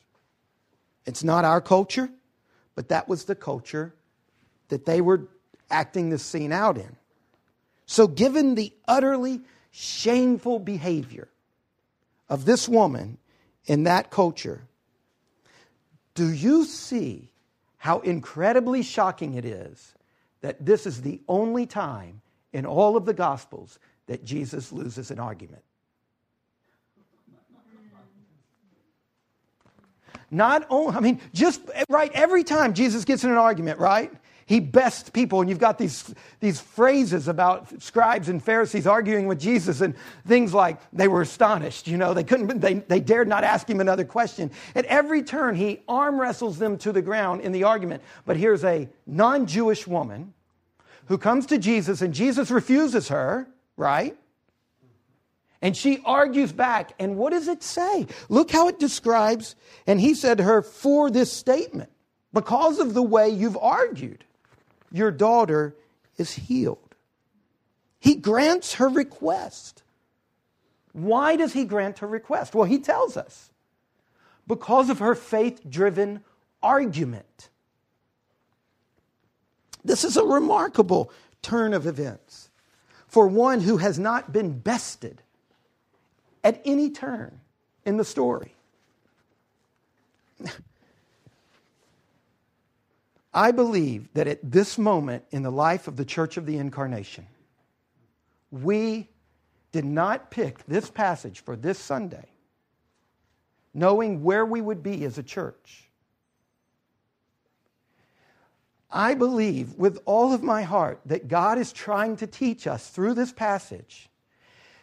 It's 1.06 1.24
not 1.24 1.46
our 1.46 1.62
culture, 1.62 2.10
but 2.76 2.90
that 2.90 3.08
was 3.08 3.26
the 3.26 3.36
culture 3.36 3.94
that 4.68 4.86
they 4.86 5.02
were 5.02 5.28
acting 5.70 6.10
this 6.10 6.24
scene 6.24 6.52
out 6.52 6.78
in. 6.78 6.96
So, 7.86 8.08
given 8.08 8.56
the 8.56 8.74
utterly 8.88 9.42
shameful 9.72 10.60
behavior 10.60 11.30
of 12.28 12.46
this 12.46 12.70
woman 12.70 13.18
in 13.66 13.84
that 13.84 14.12
culture, 14.12 14.68
do 16.20 16.34
you 16.34 16.66
see 16.66 17.32
how 17.78 18.00
incredibly 18.00 18.84
shocking 18.84 19.36
it 19.36 19.46
is 19.46 19.94
that 20.42 20.66
this 20.66 20.86
is 20.86 21.02
the 21.02 21.22
only 21.30 21.66
time 21.66 22.20
in 22.52 22.66
all 22.66 22.98
of 22.98 23.06
the 23.06 23.14
Gospels 23.14 23.80
that 24.08 24.26
Jesus 24.26 24.74
loses 24.74 25.12
an 25.12 25.20
argument? 25.20 25.64
Not 30.30 30.68
only, 30.70 30.94
I 30.94 31.00
mean, 31.00 31.22
just 31.34 31.62
right 31.88 32.12
every 32.14 32.44
time 32.44 32.74
Jesus 32.74 33.06
gets 33.06 33.24
in 33.24 33.32
an 33.32 33.38
argument, 33.38 33.80
right? 33.80 34.12
He 34.50 34.60
bests 34.60 35.12
people, 35.12 35.42
and 35.42 35.48
you've 35.50 35.60
got 35.60 35.78
these, 35.78 36.12
these 36.40 36.60
phrases 36.60 37.28
about 37.28 37.84
scribes 37.84 38.30
and 38.30 38.44
Pharisees 38.44 38.88
arguing 38.88 39.28
with 39.28 39.40
Jesus, 39.40 39.80
and 39.80 39.94
things 40.26 40.56
like 40.56 40.80
they 40.92 41.08
were 41.08 41.22
astonished. 41.22 41.88
You 41.88 41.98
know, 41.98 42.16
they 42.16 42.24
couldn't, 42.24 42.60
they, 42.60 42.74
they 42.74 43.00
dared 43.00 43.28
not 43.28 43.44
ask 43.44 43.70
him 43.70 43.80
another 43.80 44.04
question. 44.04 44.50
At 44.74 44.86
every 44.86 45.22
turn, 45.22 45.54
he 45.54 45.84
arm 45.88 46.20
wrestles 46.20 46.58
them 46.58 46.80
to 46.80 46.92
the 46.92 47.04
ground 47.04 47.42
in 47.42 47.52
the 47.52 47.64
argument. 47.64 48.02
But 48.26 48.38
here's 48.38 48.64
a 48.64 48.90
non 49.06 49.46
Jewish 49.46 49.86
woman 49.86 50.34
who 51.06 51.20
comes 51.20 51.46
to 51.46 51.60
Jesus, 51.60 52.02
and 52.02 52.12
Jesus 52.12 52.50
refuses 52.50 53.10
her, 53.10 53.48
right? 53.78 54.18
And 55.62 55.78
she 55.78 56.02
argues 56.04 56.52
back. 56.52 56.94
And 56.98 57.18
what 57.18 57.34
does 57.34 57.48
it 57.50 57.62
say? 57.62 58.08
Look 58.30 58.50
how 58.50 58.68
it 58.68 58.80
describes. 58.80 59.56
And 59.86 60.02
he 60.02 60.16
said 60.16 60.40
to 60.40 60.44
her, 60.44 60.64
for 60.64 61.12
this 61.12 61.32
statement, 61.32 61.92
because 62.34 62.80
of 62.80 62.96
the 62.96 63.04
way 63.04 63.30
you've 63.30 63.58
argued. 63.58 64.26
Your 64.92 65.12
daughter 65.12 65.76
is 66.18 66.34
healed. 66.34 66.96
He 68.00 68.16
grants 68.16 68.76
her 68.76 68.88
request. 68.88 69.84
Why 70.94 71.36
does 71.36 71.54
he 71.54 71.66
grant 71.66 72.00
her 72.00 72.08
request? 72.08 72.56
Well, 72.56 72.66
he 72.66 72.80
tells 72.80 73.18
us 73.18 73.52
because 74.48 74.90
of 74.90 75.00
her 75.00 75.16
faith 75.16 75.62
driven 75.70 76.22
argument. 76.64 77.50
This 79.84 80.04
is 80.04 80.18
a 80.18 80.24
remarkable 80.24 81.12
turn 81.42 81.74
of 81.74 81.88
events 81.88 82.50
for 83.08 83.28
one 83.28 83.62
who 83.62 83.78
has 83.78 83.98
not 83.98 84.34
been 84.34 84.60
bested 84.60 85.22
at 86.44 86.62
any 86.66 86.90
turn 86.90 87.40
in 87.86 87.98
the 87.98 88.06
story. 88.06 88.56
I 93.34 93.52
believe 93.52 94.12
that 94.14 94.28
at 94.28 94.40
this 94.52 94.78
moment 94.78 95.24
in 95.32 95.44
the 95.44 95.52
life 95.52 95.88
of 95.88 95.96
the 95.96 96.06
Church 96.06 96.38
of 96.38 96.46
the 96.46 96.58
Incarnation, 96.58 97.28
we 98.52 99.10
did 99.72 99.86
not 99.86 100.32
pick 100.32 100.66
this 100.66 100.90
passage 100.90 101.42
for 101.42 101.56
this 101.56 101.78
Sunday 101.78 102.26
knowing 103.74 104.24
where 104.24 104.46
we 104.46 104.62
would 104.62 104.82
be 104.82 105.06
as 105.06 105.18
a 105.18 105.24
church. 105.24 105.90
I 108.92 109.14
believe 109.14 109.76
with 109.76 110.00
all 110.06 110.34
of 110.34 110.42
my 110.42 110.64
heart 110.64 111.00
that 111.06 111.28
God 111.28 111.60
is 111.60 111.72
trying 111.72 112.18
to 112.18 112.28
teach 112.28 112.66
us 112.66 112.90
through 112.90 113.14
this 113.14 113.32
passage 113.32 114.10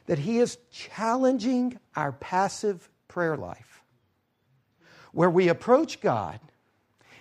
that 0.06 0.18
He 0.20 0.38
is 0.38 0.58
challenging 0.70 1.80
our 1.96 2.12
passive 2.12 2.88
prayer 3.08 3.36
life, 3.36 3.82
where 5.10 5.30
we 5.30 5.48
approach 5.48 6.00
God 6.00 6.38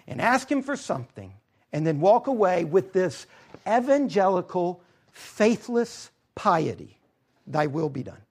and 0.08 0.22
ask 0.22 0.52
Him 0.52 0.62
for 0.62 0.76
something 0.76 1.34
and 1.72 1.86
then 1.86 2.00
walk 2.00 2.28
away 2.28 2.64
with 2.64 2.94
this 2.94 3.28
evangelical, 3.68 4.82
faithless 5.12 6.10
piety 6.36 6.96
Thy 7.48 7.68
will 7.68 7.90
be 7.90 8.04
done. 8.04 8.22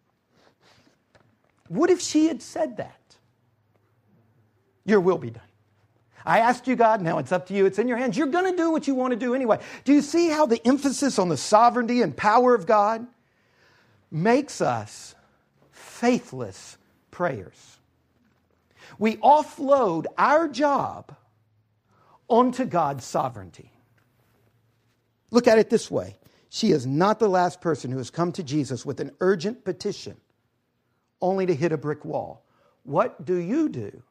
What 1.68 1.90
if 1.90 2.00
she 2.00 2.26
had 2.26 2.42
said 2.42 2.76
that? 2.78 3.00
Your 4.84 5.00
will 5.00 5.18
be 5.18 5.30
done. 5.30 5.42
I 6.26 6.40
asked 6.40 6.66
you, 6.66 6.74
God, 6.74 7.02
now 7.02 7.18
it's 7.18 7.32
up 7.32 7.46
to 7.48 7.54
you. 7.54 7.66
It's 7.66 7.78
in 7.78 7.86
your 7.86 7.98
hands. 7.98 8.16
You're 8.16 8.26
going 8.26 8.50
to 8.50 8.56
do 8.56 8.70
what 8.70 8.86
you 8.86 8.94
want 8.94 9.12
to 9.12 9.16
do 9.16 9.34
anyway. 9.34 9.60
Do 9.84 9.92
you 9.92 10.02
see 10.02 10.28
how 10.28 10.46
the 10.46 10.66
emphasis 10.66 11.18
on 11.18 11.28
the 11.28 11.36
sovereignty 11.36 12.02
and 12.02 12.16
power 12.16 12.54
of 12.54 12.66
God 12.66 13.06
makes 14.10 14.60
us 14.60 15.14
faithless 15.70 16.78
prayers? 17.10 17.78
We 18.98 19.16
offload 19.16 20.06
our 20.16 20.48
job 20.48 21.14
onto 22.28 22.64
God's 22.64 23.04
sovereignty. 23.04 23.70
Look 25.30 25.48
at 25.48 25.58
it 25.58 25.70
this 25.70 25.90
way 25.90 26.16
she 26.48 26.70
is 26.70 26.86
not 26.86 27.18
the 27.18 27.28
last 27.28 27.60
person 27.60 27.90
who 27.90 27.98
has 27.98 28.10
come 28.10 28.30
to 28.32 28.42
Jesus 28.42 28.86
with 28.86 29.00
an 29.00 29.10
urgent 29.20 29.64
petition 29.64 30.16
only 31.20 31.46
to 31.46 31.54
hit 31.54 31.72
a 31.72 31.76
brick 31.76 32.04
wall. 32.04 32.44
What 32.84 33.24
do 33.24 33.34
you 33.34 33.68
do 33.68 34.02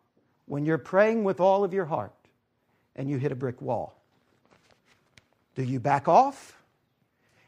when 0.45 0.65
you're 0.65 0.77
praying 0.77 1.23
with 1.23 1.39
all 1.39 1.63
of 1.63 1.73
your 1.73 1.85
heart 1.85 2.11
and 2.95 3.09
you 3.09 3.17
hit 3.17 3.31
a 3.31 3.35
brick 3.35 3.61
wall? 3.61 3.97
Do 5.55 5.63
you 5.63 5.79
back 5.79 6.07
off 6.07 6.57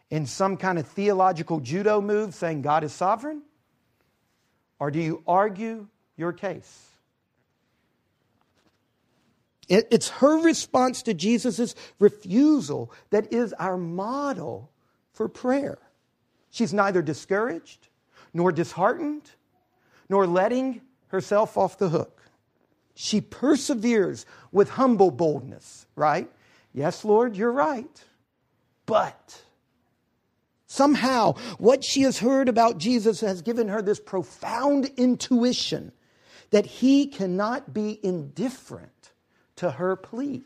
in 0.10 0.26
some 0.26 0.56
kind 0.56 0.80
of 0.80 0.88
theological 0.88 1.60
judo 1.60 2.00
move 2.00 2.34
saying 2.34 2.62
God 2.62 2.84
is 2.84 2.94
sovereign? 2.94 3.42
Or 4.80 4.92
do 4.92 5.00
you 5.00 5.24
argue 5.28 5.88
your 6.16 6.32
case? 6.32 6.88
It's 9.68 10.10
her 10.10 10.42
response 10.42 11.02
to 11.04 11.14
Jesus' 11.14 11.74
refusal 12.00 12.92
that 13.10 13.34
is 13.34 13.54
our 13.54 13.78
model 13.78 14.72
for 15.14 15.28
prayer. 15.28 15.80
She's 16.52 16.74
neither 16.74 17.02
discouraged, 17.02 17.88
nor 18.34 18.52
disheartened, 18.52 19.32
nor 20.08 20.28
letting 20.28 20.82
herself 21.08 21.58
off 21.58 21.78
the 21.78 21.90
hook. 21.90 22.22
She 22.94 23.22
perseveres 23.22 24.26
with 24.52 24.70
humble 24.70 25.12
boldness, 25.12 25.88
right? 25.96 26.32
Yes, 26.74 27.04
Lord, 27.04 27.36
you're 27.36 27.52
right. 27.52 28.04
But 28.86 29.44
somehow, 30.68 31.34
what 31.58 31.84
she 31.84 32.04
has 32.04 32.20
heard 32.20 32.48
about 32.48 32.78
Jesus 32.78 33.22
has 33.22 33.42
given 33.42 33.68
her 33.68 33.82
this 33.82 34.00
profound 34.00 34.92
intuition 34.96 35.92
that 36.52 36.66
he 36.66 37.08
cannot 37.08 37.74
be 37.74 38.00
indifferent 38.04 39.12
to 39.58 39.72
her 39.72 39.96
plea. 39.96 40.44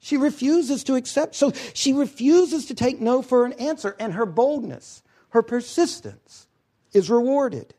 She 0.00 0.16
refuses 0.16 0.84
to 0.84 0.96
accept. 0.96 1.34
So 1.34 1.52
she 1.72 1.92
refuses 1.92 2.66
to 2.66 2.74
take 2.74 3.00
no 3.00 3.22
for 3.22 3.46
an 3.46 3.54
answer, 3.54 3.96
and 3.98 4.12
her 4.12 4.26
boldness, 4.26 5.02
her 5.30 5.42
persistence 5.42 6.46
is 6.92 7.08
rewarded. 7.08 7.74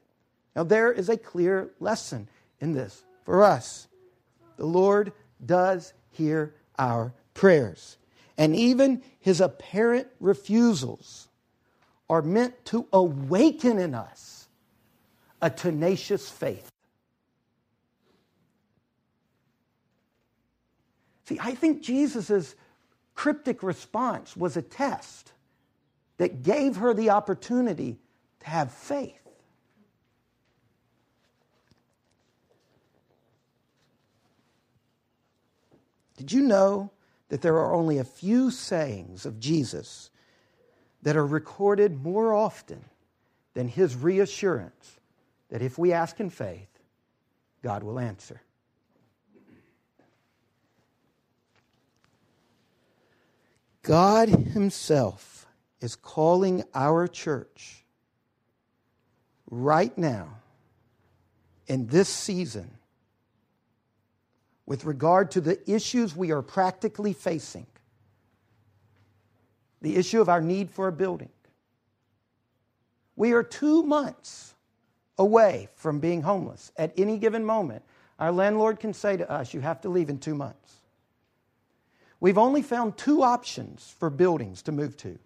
Now, 0.56 0.64
there 0.64 0.92
is 0.92 1.10
a 1.10 1.18
clear 1.18 1.70
lesson 1.80 2.28
in 2.60 2.72
this 2.72 3.04
for 3.24 3.44
us. 3.44 3.88
The 4.58 4.66
Lord 4.66 5.12
does 5.46 5.94
hear 6.12 6.56
our 6.80 7.14
prayers, 7.34 7.98
and 8.38 8.56
even 8.56 9.04
his 9.20 9.42
apparent 9.42 10.08
refusals 10.20 11.28
are 12.10 12.22
meant 12.22 12.66
to 12.66 12.88
awaken 12.94 13.80
in 13.80 13.94
us 13.94 14.48
a 15.42 15.50
tenacious 15.50 16.30
faith. 16.30 16.72
See, 21.26 21.40
I 21.40 21.56
think 21.56 21.82
Jesus' 21.82 22.56
cryptic 23.16 23.64
response 23.64 24.38
was 24.38 24.56
a 24.56 24.62
test 24.62 25.32
that 26.18 26.44
gave 26.44 26.78
her 26.78 26.94
the 26.94 27.10
opportunity 27.10 27.98
to 28.42 28.48
have 28.48 28.72
faith. 28.72 29.22
Did 36.18 36.32
you 36.32 36.44
know 36.44 36.92
that 37.30 37.42
there 37.42 37.58
are 37.58 37.74
only 37.74 37.98
a 37.98 38.04
few 38.04 38.52
sayings 38.52 39.26
of 39.26 39.40
Jesus 39.40 40.10
that 41.02 41.18
are 41.18 41.26
recorded 41.26 42.04
more 42.04 42.34
often 42.34 42.86
than 43.54 43.68
his 43.68 43.96
reassurance 43.96 45.00
that 45.50 45.62
if 45.62 45.78
we 45.78 45.92
ask 45.92 46.20
in 46.20 46.30
faith, 46.30 46.70
God 47.62 47.84
will 47.84 48.00
answer? 48.00 48.42
God 53.86 54.30
Himself 54.30 55.46
is 55.80 55.96
calling 55.96 56.64
our 56.74 57.08
church 57.08 57.86
right 59.50 59.96
now 59.96 60.30
in 61.68 61.86
this 61.88 62.10
season 62.10 62.72
with 64.66 64.86
regard 64.86 65.30
to 65.32 65.42
the 65.42 65.60
issues 65.72 66.16
we 66.16 66.32
are 66.32 66.42
practically 66.42 67.14
facing 67.14 67.68
the 69.82 69.96
issue 69.98 70.20
of 70.20 70.30
our 70.30 70.42
need 70.42 70.72
for 70.72 70.88
a 70.88 70.92
building. 70.92 71.30
We 73.16 73.34
are 73.34 73.44
two 73.44 73.84
months 73.84 74.56
away 75.20 75.70
from 75.76 76.00
being 76.00 76.24
homeless. 76.24 76.72
At 76.76 76.92
any 76.98 77.20
given 77.20 77.46
moment, 77.46 77.84
our 78.18 78.32
landlord 78.32 78.80
can 78.80 78.94
say 78.94 79.16
to 79.16 79.30
us, 79.32 79.54
You 79.54 79.62
have 79.62 79.82
to 79.82 79.90
leave 79.90 80.10
in 80.10 80.18
two 80.18 80.34
months. 80.34 80.74
We've 82.20 82.38
only 82.38 82.62
found 82.62 82.98
two 82.98 83.24
options 83.24 83.94
for 84.00 84.10
buildings 84.10 84.62
to 84.64 84.72
move 84.72 84.98
to. 84.98 85.20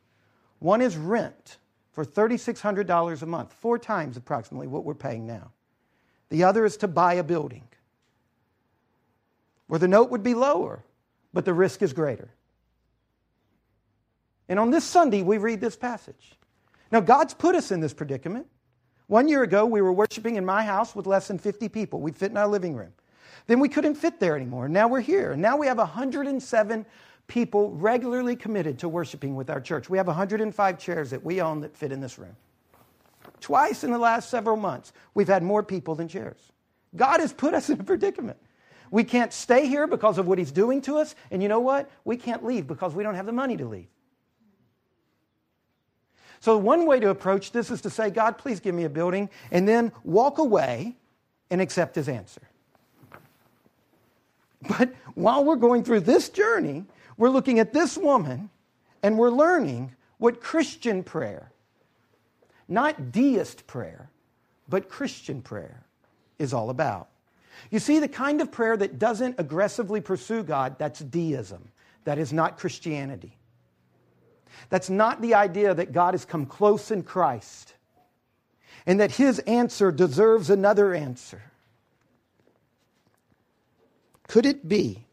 One 0.60 0.82
is 0.82 0.98
rent 0.98 1.58
for 1.92 2.06
$3,600 2.06 3.22
a 3.22 3.26
month, 3.26 3.54
four 3.54 3.80
times 3.80 4.18
approximately 4.18 4.68
what 4.68 4.84
we're 4.84 4.94
paying 4.94 5.26
now. 5.26 5.52
The 6.30 6.44
other 6.44 6.66
is 6.66 6.78
to 6.78 6.88
buy 6.88 7.16
a 7.16 7.24
building 7.24 7.64
where 9.68 9.80
the 9.80 9.88
note 9.88 10.10
would 10.10 10.24
be 10.24 10.34
lower, 10.34 10.84
but 11.34 11.46
the 11.46 11.54
risk 11.54 11.82
is 11.82 11.94
greater. 11.94 12.30
And 14.48 14.60
on 14.60 14.72
this 14.72 14.84
Sunday, 14.84 15.22
we 15.22 15.38
read 15.38 15.62
this 15.62 15.76
passage. 15.76 16.34
Now, 16.92 17.02
God's 17.02 17.36
put 17.36 17.54
us 17.54 17.72
in 17.72 17.82
this 17.82 17.94
predicament. 17.94 18.48
One 19.06 19.28
year 19.28 19.44
ago, 19.44 19.66
we 19.66 19.82
were 19.82 19.94
worshiping 19.94 20.38
in 20.38 20.46
my 20.46 20.64
house 20.64 20.96
with 20.96 21.06
less 21.06 21.28
than 21.28 21.38
50 21.38 21.70
people. 21.70 22.00
We 22.00 22.12
fit 22.12 22.32
in 22.32 22.38
our 22.38 22.48
living 22.48 22.76
room. 22.76 22.94
Then 23.50 23.60
we 23.60 23.68
couldn't 23.68 23.96
fit 23.96 24.20
there 24.20 24.36
anymore. 24.36 24.70
Now 24.70 24.88
we're 24.88 25.02
here. 25.02 25.36
Now 25.36 25.58
we 25.58 25.66
have 25.66 25.80
107 25.80 26.86
people 27.26 27.72
regularly 27.72 28.36
committed 28.36 28.78
to 28.78 28.88
worshiping 28.88 29.34
with 29.34 29.50
our 29.50 29.60
church. 29.60 29.90
We 29.90 29.98
have 29.98 30.06
105 30.06 30.78
chairs 30.78 31.10
that 31.10 31.26
we 31.26 31.42
own 31.42 31.62
that 31.62 31.76
fit 31.76 31.92
in 31.92 32.00
this 32.00 32.20
room. 32.20 32.36
Twice 33.42 33.84
in 33.84 33.90
the 33.90 33.98
last 33.98 34.30
several 34.30 34.56
months, 34.56 34.94
we've 35.16 35.28
had 35.28 35.42
more 35.42 35.64
people 35.64 35.96
than 35.96 36.08
chairs. 36.08 36.38
God 36.96 37.22
has 37.22 37.34
put 37.34 37.56
us 37.56 37.72
in 37.72 37.80
a 37.80 37.84
predicament. 37.84 38.38
We 38.92 39.04
can't 39.04 39.34
stay 39.34 39.66
here 39.66 39.88
because 39.88 40.20
of 40.20 40.28
what 40.28 40.38
He's 40.38 40.52
doing 40.52 40.80
to 40.84 41.00
us. 41.00 41.16
And 41.32 41.42
you 41.42 41.50
know 41.50 41.60
what? 41.60 41.90
We 42.06 42.18
can't 42.18 42.46
leave 42.46 42.68
because 42.68 42.94
we 42.94 43.02
don't 43.02 43.16
have 43.16 43.26
the 43.26 43.32
money 43.32 43.58
to 43.58 43.66
leave. 43.66 43.88
So, 46.40 46.56
one 46.56 46.86
way 46.86 47.00
to 47.00 47.10
approach 47.10 47.52
this 47.52 47.72
is 47.72 47.82
to 47.82 47.90
say, 47.90 48.12
God, 48.12 48.38
please 48.38 48.60
give 48.60 48.76
me 48.76 48.84
a 48.84 48.90
building, 48.90 49.28
and 49.50 49.68
then 49.68 49.92
walk 50.04 50.38
away 50.38 50.98
and 51.50 51.60
accept 51.62 51.96
His 51.96 52.08
answer. 52.08 52.44
But 54.68 54.94
while 55.16 55.46
we're 55.46 55.56
going 55.56 55.84
through 55.84 56.02
this 56.02 56.30
journey, 56.30 56.86
we're 57.18 57.30
looking 57.30 57.60
at 57.60 57.74
this 57.74 57.98
woman 57.98 58.50
and 59.02 59.18
we're 59.18 59.30
learning 59.30 59.96
what 60.18 60.42
Christian 60.42 61.04
prayer, 61.04 61.52
not 62.68 63.12
deist 63.12 63.68
prayer, 63.68 64.10
but 64.68 64.90
Christian 64.90 65.42
prayer 65.42 65.86
is 66.38 66.54
all 66.54 66.70
about. 66.70 67.10
You 67.72 67.80
see, 67.80 68.00
the 68.00 68.08
kind 68.08 68.42
of 68.42 68.52
prayer 68.52 68.76
that 68.78 69.00
doesn't 69.00 69.36
aggressively 69.38 70.02
pursue 70.02 70.44
God, 70.44 70.78
that's 70.78 71.00
deism. 71.00 71.70
That 72.06 72.18
is 72.18 72.32
not 72.32 72.58
Christianity. 72.58 73.38
That's 74.70 74.90
not 74.90 75.22
the 75.22 75.36
idea 75.36 75.74
that 75.74 75.92
God 75.92 76.14
has 76.14 76.26
come 76.26 76.46
close 76.46 76.92
in 76.92 77.04
Christ 77.04 77.74
and 78.86 79.00
that 79.00 79.12
his 79.12 79.40
answer 79.40 79.92
deserves 79.92 80.50
another 80.50 80.94
answer. 80.94 81.42
Could 84.30 84.46
it 84.46 84.70
be 84.70 85.08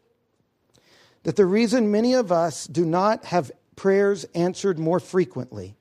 that 1.22 1.36
the 1.36 1.46
reason 1.46 1.90
many 1.90 2.12
of 2.12 2.30
us 2.30 2.66
do 2.66 2.84
not 2.84 3.24
have 3.24 3.50
prayers 3.74 4.24
answered 4.34 4.78
more 4.78 5.00
frequently 5.00 5.74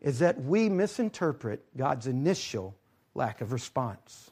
is 0.00 0.20
that 0.20 0.40
we 0.40 0.68
misinterpret 0.68 1.64
God's 1.76 2.06
initial 2.06 2.76
lack 3.12 3.40
of 3.40 3.52
response? 3.52 4.30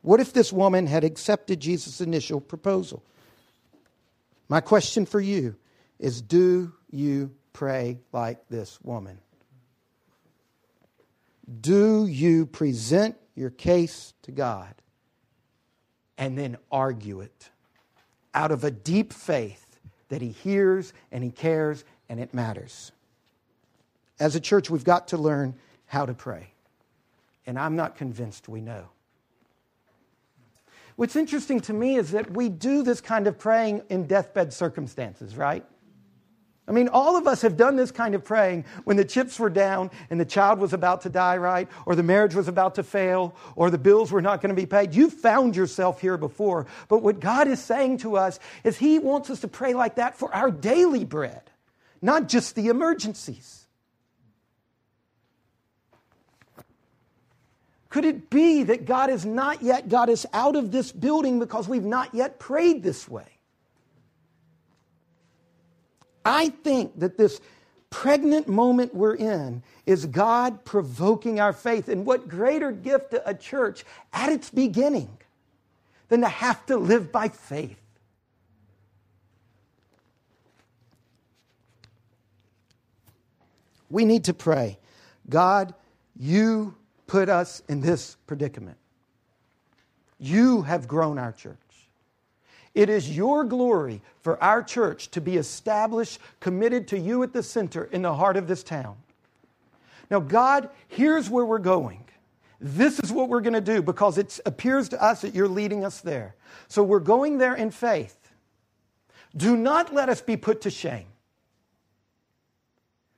What 0.00 0.20
if 0.20 0.32
this 0.32 0.50
woman 0.50 0.86
had 0.86 1.04
accepted 1.04 1.60
Jesus' 1.60 2.00
initial 2.00 2.40
proposal? 2.40 3.04
My 4.48 4.62
question 4.62 5.04
for 5.04 5.20
you 5.20 5.54
is 5.98 6.22
do 6.22 6.72
you 6.90 7.30
pray 7.52 8.00
like 8.10 8.48
this 8.48 8.78
woman? 8.82 9.18
Do 11.60 12.06
you 12.06 12.46
present 12.46 13.16
your 13.34 13.50
case 13.50 14.14
to 14.22 14.32
God? 14.32 14.74
And 16.18 16.36
then 16.36 16.58
argue 16.70 17.20
it 17.20 17.48
out 18.34 18.50
of 18.50 18.64
a 18.64 18.70
deep 18.70 19.12
faith 19.12 19.78
that 20.08 20.20
He 20.20 20.28
hears 20.28 20.92
and 21.10 21.24
He 21.24 21.30
cares 21.30 21.84
and 22.08 22.20
it 22.20 22.34
matters. 22.34 22.92
As 24.20 24.34
a 24.34 24.40
church, 24.40 24.68
we've 24.68 24.84
got 24.84 25.08
to 25.08 25.16
learn 25.16 25.54
how 25.86 26.04
to 26.04 26.12
pray. 26.12 26.48
And 27.46 27.58
I'm 27.58 27.76
not 27.76 27.96
convinced 27.96 28.48
we 28.48 28.60
know. 28.60 28.88
What's 30.96 31.14
interesting 31.14 31.60
to 31.60 31.72
me 31.72 31.96
is 31.96 32.10
that 32.10 32.32
we 32.32 32.48
do 32.48 32.82
this 32.82 33.00
kind 33.00 33.28
of 33.28 33.38
praying 33.38 33.82
in 33.88 34.06
deathbed 34.06 34.52
circumstances, 34.52 35.36
right? 35.36 35.64
I 36.68 36.72
mean, 36.72 36.88
all 36.88 37.16
of 37.16 37.26
us 37.26 37.40
have 37.42 37.56
done 37.56 37.76
this 37.76 37.90
kind 37.90 38.14
of 38.14 38.22
praying 38.22 38.66
when 38.84 38.98
the 38.98 39.04
chips 39.04 39.38
were 39.38 39.48
down 39.48 39.90
and 40.10 40.20
the 40.20 40.26
child 40.26 40.58
was 40.58 40.74
about 40.74 41.00
to 41.02 41.08
die, 41.08 41.38
right? 41.38 41.66
Or 41.86 41.94
the 41.94 42.02
marriage 42.02 42.34
was 42.34 42.46
about 42.46 42.74
to 42.74 42.82
fail, 42.82 43.34
or 43.56 43.70
the 43.70 43.78
bills 43.78 44.12
were 44.12 44.20
not 44.20 44.42
going 44.42 44.54
to 44.54 44.60
be 44.60 44.66
paid. 44.66 44.94
You've 44.94 45.14
found 45.14 45.56
yourself 45.56 46.00
here 46.00 46.18
before. 46.18 46.66
But 46.88 46.98
what 46.98 47.20
God 47.20 47.48
is 47.48 47.58
saying 47.58 47.98
to 47.98 48.18
us 48.18 48.38
is 48.64 48.76
He 48.76 48.98
wants 48.98 49.30
us 49.30 49.40
to 49.40 49.48
pray 49.48 49.72
like 49.72 49.94
that 49.94 50.18
for 50.18 50.34
our 50.34 50.50
daily 50.50 51.04
bread, 51.04 51.42
not 52.02 52.28
just 52.28 52.54
the 52.54 52.68
emergencies. 52.68 53.66
Could 57.88 58.04
it 58.04 58.28
be 58.28 58.64
that 58.64 58.84
God 58.84 59.08
has 59.08 59.24
not 59.24 59.62
yet 59.62 59.88
got 59.88 60.10
us 60.10 60.26
out 60.34 60.54
of 60.54 60.70
this 60.70 60.92
building 60.92 61.38
because 61.38 61.66
we've 61.66 61.82
not 61.82 62.14
yet 62.14 62.38
prayed 62.38 62.82
this 62.82 63.08
way? 63.08 63.37
I 66.24 66.50
think 66.50 66.98
that 67.00 67.16
this 67.16 67.40
pregnant 67.90 68.48
moment 68.48 68.94
we're 68.94 69.14
in 69.14 69.62
is 69.86 70.06
God 70.06 70.64
provoking 70.64 71.40
our 71.40 71.52
faith. 71.52 71.88
And 71.88 72.04
what 72.04 72.28
greater 72.28 72.70
gift 72.70 73.12
to 73.12 73.28
a 73.28 73.34
church 73.34 73.84
at 74.12 74.30
its 74.30 74.50
beginning 74.50 75.16
than 76.08 76.20
to 76.20 76.28
have 76.28 76.64
to 76.66 76.76
live 76.76 77.10
by 77.10 77.28
faith? 77.28 77.80
We 83.90 84.04
need 84.04 84.24
to 84.24 84.34
pray 84.34 84.78
God, 85.28 85.74
you 86.18 86.74
put 87.06 87.28
us 87.28 87.62
in 87.68 87.80
this 87.80 88.16
predicament. 88.26 88.76
You 90.18 90.62
have 90.62 90.88
grown 90.88 91.18
our 91.18 91.32
church. 91.32 91.56
It 92.74 92.88
is 92.88 93.16
your 93.16 93.44
glory 93.44 94.02
for 94.20 94.42
our 94.42 94.62
church 94.62 95.10
to 95.12 95.20
be 95.20 95.36
established, 95.36 96.20
committed 96.40 96.88
to 96.88 96.98
you 96.98 97.22
at 97.22 97.32
the 97.32 97.42
center 97.42 97.84
in 97.84 98.02
the 98.02 98.14
heart 98.14 98.36
of 98.36 98.46
this 98.46 98.62
town. 98.62 98.96
Now, 100.10 100.20
God, 100.20 100.70
here's 100.88 101.28
where 101.28 101.44
we're 101.44 101.58
going. 101.58 102.04
This 102.60 102.98
is 103.00 103.12
what 103.12 103.28
we're 103.28 103.40
going 103.40 103.54
to 103.54 103.60
do 103.60 103.82
because 103.82 104.18
it 104.18 104.40
appears 104.44 104.88
to 104.90 105.02
us 105.02 105.20
that 105.20 105.34
you're 105.34 105.48
leading 105.48 105.84
us 105.84 106.00
there. 106.00 106.34
So 106.66 106.82
we're 106.82 106.98
going 106.98 107.38
there 107.38 107.54
in 107.54 107.70
faith. 107.70 108.16
Do 109.36 109.56
not 109.56 109.94
let 109.94 110.08
us 110.08 110.20
be 110.20 110.36
put 110.36 110.62
to 110.62 110.70
shame. 110.70 111.06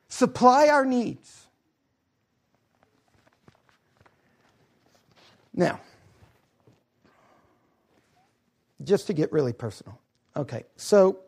Supply 0.09 0.68
our 0.68 0.84
needs. 0.84 1.46
Now, 5.55 5.80
just 8.91 9.07
to 9.07 9.12
get 9.12 9.32
really 9.32 9.53
personal. 9.53 9.99
Okay, 10.36 10.64
so 10.76 11.20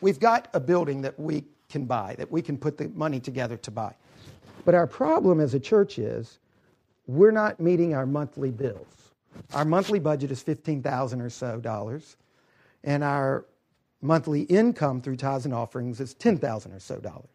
we've 0.00 0.18
got 0.18 0.48
a 0.52 0.58
building 0.58 1.00
that 1.02 1.18
we 1.18 1.44
can 1.68 1.84
buy, 1.86 2.16
that 2.18 2.30
we 2.30 2.42
can 2.42 2.58
put 2.58 2.76
the 2.76 2.88
money 2.88 3.20
together 3.20 3.56
to 3.58 3.70
buy. 3.70 3.94
But 4.64 4.74
our 4.74 4.88
problem 4.88 5.38
as 5.38 5.54
a 5.54 5.60
church 5.60 5.98
is 5.98 6.40
we're 7.06 7.30
not 7.30 7.60
meeting 7.60 7.94
our 7.94 8.04
monthly 8.04 8.50
bills. 8.50 9.12
Our 9.54 9.64
monthly 9.64 10.00
budget 10.00 10.32
is 10.32 10.42
15,000 10.42 11.20
or 11.20 11.30
so 11.30 11.60
dollars, 11.60 12.16
and 12.82 13.04
our 13.04 13.46
monthly 14.02 14.42
income 14.42 15.00
through 15.00 15.16
tithes 15.16 15.44
and 15.44 15.54
offerings 15.54 16.00
is 16.00 16.14
10,000 16.14 16.72
or 16.72 16.80
so 16.80 16.96
dollars. 16.96 17.30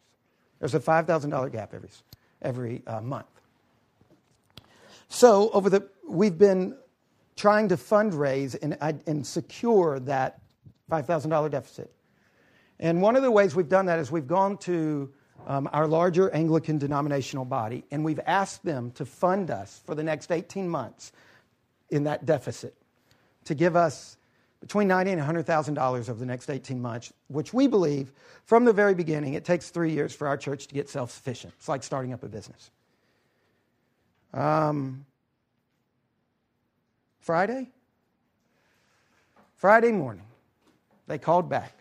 There's 0.60 0.76
a 0.76 0.80
$5,000 0.80 1.52
gap 1.54 1.74
every, 1.74 1.90
every 2.42 2.84
uh, 2.86 3.00
month. 3.00 3.28
So 5.08 5.50
over 5.52 5.70
the, 5.70 5.88
we've 6.06 6.38
been 6.38 6.76
trying 7.36 7.70
to 7.70 7.76
fundraise 7.76 8.56
and, 8.62 8.78
and 9.08 9.26
secure 9.26 10.00
that 10.00 10.40
$5,000 10.92 11.52
deficit. 11.52 11.92
And 12.80 13.02
one 13.02 13.16
of 13.16 13.24
the 13.24 13.32
ways 13.32 13.56
we've 13.56 13.70
done 13.70 13.86
that 13.88 14.00
is 14.00 14.12
we've 14.12 14.28
gone 14.28 14.58
to 14.60 15.12
um, 15.48 15.70
our 15.74 15.88
larger 15.88 16.30
Anglican 16.32 16.78
denominational 16.78 17.46
body 17.46 17.84
and 17.92 18.04
we've 18.04 18.20
asked 18.26 18.64
them 18.64 18.92
to 18.92 19.06
fund 19.06 19.52
us 19.52 19.82
for 19.86 19.96
the 19.96 20.04
next 20.04 20.32
18 20.32 20.68
months 20.68 21.12
in 21.90 22.04
that 22.06 22.26
deficit 22.26 22.76
to 23.46 23.54
give 23.54 23.76
us 23.76 24.18
between 24.60 24.88
ninety 24.88 25.12
and 25.12 25.22
$100,000 25.22 26.10
over 26.10 26.14
the 26.14 26.26
next 26.26 26.50
18 26.50 26.82
months, 26.82 27.14
which 27.28 27.54
we 27.54 27.68
believe 27.68 28.12
from 28.46 28.66
the 28.66 28.74
very 28.74 28.96
beginning 28.96 29.36
it 29.36 29.46
takes 29.46 29.70
three 29.70 29.92
years 29.92 30.14
for 30.16 30.28
our 30.28 30.38
church 30.38 30.66
to 30.68 30.74
get 30.74 30.90
self 30.90 31.12
sufficient. 31.12 31.54
It's 31.60 31.70
like 31.70 31.84
starting 31.84 32.14
up 32.14 32.24
a 32.24 32.28
business. 32.28 32.72
Um, 34.34 35.06
Friday? 37.26 37.68
Friday 39.56 39.92
morning, 39.92 40.28
they 41.08 41.18
called 41.18 41.50
back 41.50 41.74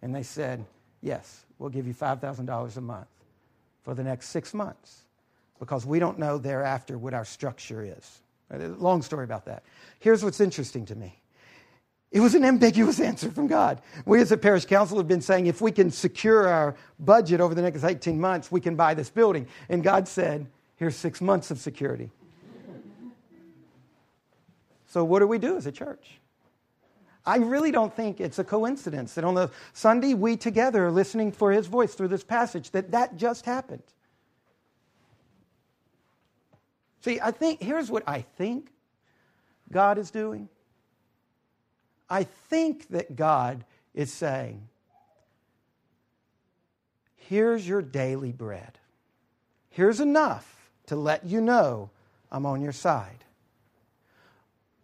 and 0.00 0.14
they 0.14 0.22
said, 0.22 0.64
Yes, 1.02 1.44
we'll 1.58 1.68
give 1.68 1.86
you 1.86 1.92
$5,000 1.92 2.76
a 2.76 2.80
month 2.80 3.06
for 3.82 3.92
the 3.92 4.02
next 4.02 4.30
six 4.30 4.54
months 4.54 5.02
because 5.58 5.84
we 5.84 5.98
don't 5.98 6.18
know 6.18 6.38
thereafter 6.38 6.96
what 6.96 7.12
our 7.12 7.26
structure 7.26 7.82
is. 7.82 8.20
Uh, 8.50 8.68
long 8.78 9.02
story 9.02 9.24
about 9.24 9.44
that. 9.44 9.64
Here's 9.98 10.24
what's 10.24 10.40
interesting 10.40 10.86
to 10.86 10.94
me 10.94 11.14
it 12.10 12.20
was 12.20 12.34
an 12.34 12.46
ambiguous 12.46 12.98
answer 13.10 13.30
from 13.30 13.48
God. 13.48 13.82
We, 14.06 14.22
as 14.22 14.32
a 14.32 14.38
parish 14.38 14.64
council, 14.64 14.96
have 14.96 15.08
been 15.08 15.20
saying 15.20 15.46
if 15.46 15.60
we 15.60 15.72
can 15.72 15.90
secure 15.90 16.48
our 16.48 16.74
budget 16.98 17.42
over 17.42 17.54
the 17.54 17.60
next 17.60 17.84
18 17.84 18.18
months, 18.18 18.50
we 18.50 18.62
can 18.62 18.76
buy 18.76 18.94
this 18.94 19.10
building. 19.10 19.46
And 19.68 19.84
God 19.84 20.08
said, 20.08 20.46
Here's 20.76 20.96
six 20.96 21.20
months 21.20 21.50
of 21.50 21.58
security. 21.58 22.10
So, 24.96 25.04
what 25.04 25.18
do 25.18 25.26
we 25.26 25.36
do 25.36 25.58
as 25.58 25.66
a 25.66 25.72
church? 25.72 26.18
I 27.26 27.36
really 27.36 27.70
don't 27.70 27.94
think 27.94 28.18
it's 28.18 28.38
a 28.38 28.44
coincidence 28.44 29.12
that 29.12 29.24
on 29.24 29.34
the 29.34 29.50
Sunday 29.74 30.14
we 30.14 30.38
together 30.38 30.86
are 30.86 30.90
listening 30.90 31.32
for 31.32 31.52
his 31.52 31.66
voice 31.66 31.92
through 31.92 32.08
this 32.08 32.24
passage, 32.24 32.70
that 32.70 32.92
that 32.92 33.18
just 33.18 33.44
happened. 33.44 33.82
See, 37.02 37.20
I 37.20 37.30
think, 37.30 37.60
here's 37.60 37.90
what 37.90 38.04
I 38.08 38.22
think 38.22 38.70
God 39.70 39.98
is 39.98 40.10
doing. 40.10 40.48
I 42.08 42.24
think 42.24 42.88
that 42.88 43.16
God 43.16 43.66
is 43.92 44.10
saying, 44.10 44.66
here's 47.16 47.68
your 47.68 47.82
daily 47.82 48.32
bread. 48.32 48.78
Here's 49.68 50.00
enough 50.00 50.70
to 50.86 50.96
let 50.96 51.26
you 51.26 51.42
know 51.42 51.90
I'm 52.32 52.46
on 52.46 52.62
your 52.62 52.72
side 52.72 53.25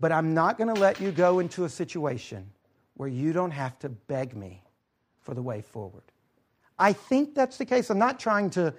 but 0.02 0.10
I'm 0.10 0.34
not 0.34 0.58
going 0.58 0.66
to 0.74 0.80
let 0.80 1.00
you 1.00 1.12
go 1.12 1.38
into 1.38 1.64
a 1.64 1.68
situation 1.68 2.50
where 2.94 3.08
you 3.08 3.32
don't 3.32 3.52
have 3.52 3.78
to 3.78 3.88
beg 3.88 4.36
me 4.36 4.60
for 5.20 5.32
the 5.32 5.40
way 5.40 5.60
forward. 5.62 6.02
I 6.76 6.92
think 6.92 7.36
that's 7.36 7.56
the 7.56 7.64
case. 7.64 7.88
I'm 7.88 8.00
not 8.00 8.18
trying 8.18 8.50
to 8.50 8.74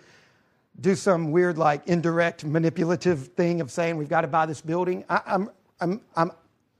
do 0.81 0.95
some 0.95 1.31
weird, 1.31 1.57
like, 1.57 1.87
indirect, 1.87 2.43
manipulative 2.43 3.27
thing 3.29 3.61
of 3.61 3.71
saying 3.71 3.95
we've 3.95 4.09
got 4.09 4.21
to 4.21 4.27
buy 4.27 4.45
this 4.45 4.59
building. 4.59 5.05
I, 5.09 5.21
I'm, 5.25 5.49
I'm, 5.79 6.01
I'm, 6.17 6.31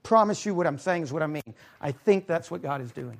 promise 0.02 0.44
you 0.44 0.54
what 0.54 0.66
I'm 0.66 0.78
saying 0.78 1.04
is 1.04 1.10
what 1.10 1.22
I 1.22 1.26
mean. 1.26 1.54
I 1.80 1.92
think 1.92 2.26
that's 2.26 2.50
what 2.50 2.60
God 2.60 2.82
is 2.82 2.92
doing. 2.92 3.16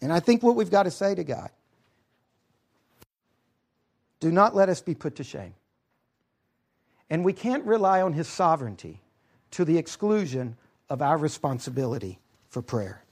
And 0.00 0.12
I 0.12 0.18
think 0.18 0.42
what 0.42 0.56
we've 0.56 0.72
got 0.72 0.82
to 0.82 0.90
say 0.90 1.14
to 1.14 1.22
God 1.22 1.50
do 4.22 4.30
not 4.30 4.54
let 4.54 4.68
us 4.68 4.80
be 4.80 4.94
put 4.94 5.16
to 5.16 5.24
shame. 5.24 5.52
And 7.10 7.24
we 7.24 7.32
can't 7.32 7.64
rely 7.64 8.02
on 8.02 8.12
his 8.12 8.28
sovereignty 8.28 9.00
to 9.50 9.64
the 9.64 9.78
exclusion 9.78 10.56
of 10.88 11.02
our 11.02 11.18
responsibility 11.18 12.20
for 12.48 12.62
prayer. 12.62 13.02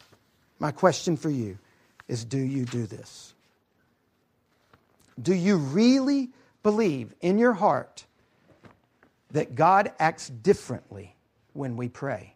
My 0.60 0.70
question 0.70 1.16
for 1.16 1.28
you 1.28 1.58
is 2.06 2.24
do 2.24 2.38
you 2.38 2.64
do 2.64 2.86
this? 2.86 3.34
Do 5.20 5.34
you 5.34 5.56
really 5.56 6.30
believe 6.62 7.12
in 7.20 7.38
your 7.38 7.54
heart 7.54 8.04
that 9.32 9.56
God 9.56 9.90
acts 9.98 10.28
differently 10.28 11.16
when 11.54 11.76
we 11.76 11.88
pray? 11.88 12.34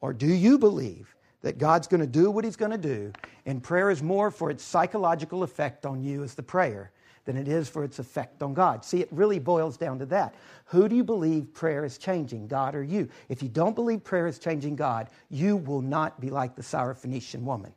Or 0.00 0.14
do 0.14 0.26
you 0.26 0.56
believe 0.56 1.14
that 1.44 1.58
God's 1.58 1.86
going 1.86 2.00
to 2.00 2.06
do 2.06 2.30
what 2.30 2.42
He's 2.42 2.56
going 2.56 2.70
to 2.70 2.78
do, 2.78 3.12
and 3.44 3.62
prayer 3.62 3.90
is 3.90 4.02
more 4.02 4.30
for 4.30 4.50
its 4.50 4.64
psychological 4.64 5.42
effect 5.42 5.84
on 5.84 6.02
you 6.02 6.22
as 6.22 6.34
the 6.34 6.42
prayer 6.42 6.90
than 7.26 7.36
it 7.36 7.48
is 7.48 7.68
for 7.68 7.84
its 7.84 7.98
effect 7.98 8.42
on 8.42 8.54
God? 8.54 8.82
See, 8.82 9.02
it 9.02 9.08
really 9.12 9.38
boils 9.38 9.76
down 9.76 9.98
to 9.98 10.06
that. 10.06 10.34
Who 10.64 10.88
do 10.88 10.96
you 10.96 11.04
believe 11.04 11.52
prayer 11.52 11.84
is 11.84 11.98
changing, 11.98 12.48
God 12.48 12.74
or 12.74 12.82
you? 12.82 13.10
If 13.28 13.42
you 13.42 13.50
don't 13.50 13.74
believe 13.74 14.02
prayer 14.02 14.26
is 14.26 14.38
changing 14.38 14.76
God, 14.76 15.10
you 15.28 15.58
will 15.58 15.82
not 15.82 16.18
be 16.18 16.30
like 16.30 16.56
the 16.56 16.62
Syrophoenician 16.62 17.42
woman. 17.42 17.74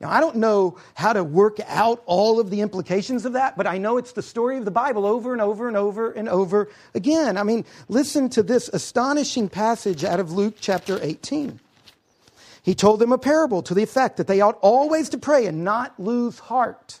Now, 0.00 0.10
I 0.10 0.20
don't 0.20 0.36
know 0.36 0.76
how 0.94 1.14
to 1.14 1.24
work 1.24 1.58
out 1.66 2.02
all 2.04 2.38
of 2.38 2.50
the 2.50 2.60
implications 2.60 3.24
of 3.24 3.32
that, 3.32 3.56
but 3.56 3.66
I 3.66 3.78
know 3.78 3.96
it's 3.96 4.12
the 4.12 4.22
story 4.22 4.58
of 4.58 4.66
the 4.66 4.70
Bible 4.70 5.06
over 5.06 5.32
and 5.32 5.40
over 5.40 5.68
and 5.68 5.76
over 5.76 6.12
and 6.12 6.28
over 6.28 6.68
again. 6.94 7.38
I 7.38 7.42
mean, 7.42 7.64
listen 7.88 8.28
to 8.30 8.42
this 8.42 8.68
astonishing 8.68 9.48
passage 9.48 10.04
out 10.04 10.20
of 10.20 10.32
Luke 10.32 10.56
chapter 10.60 10.98
18. 11.00 11.60
He 12.62 12.74
told 12.74 12.98
them 12.98 13.12
a 13.12 13.18
parable 13.18 13.62
to 13.62 13.74
the 13.74 13.82
effect 13.82 14.18
that 14.18 14.26
they 14.26 14.40
ought 14.40 14.58
always 14.60 15.08
to 15.10 15.18
pray 15.18 15.46
and 15.46 15.64
not 15.64 15.98
lose 15.98 16.40
heart. 16.40 17.00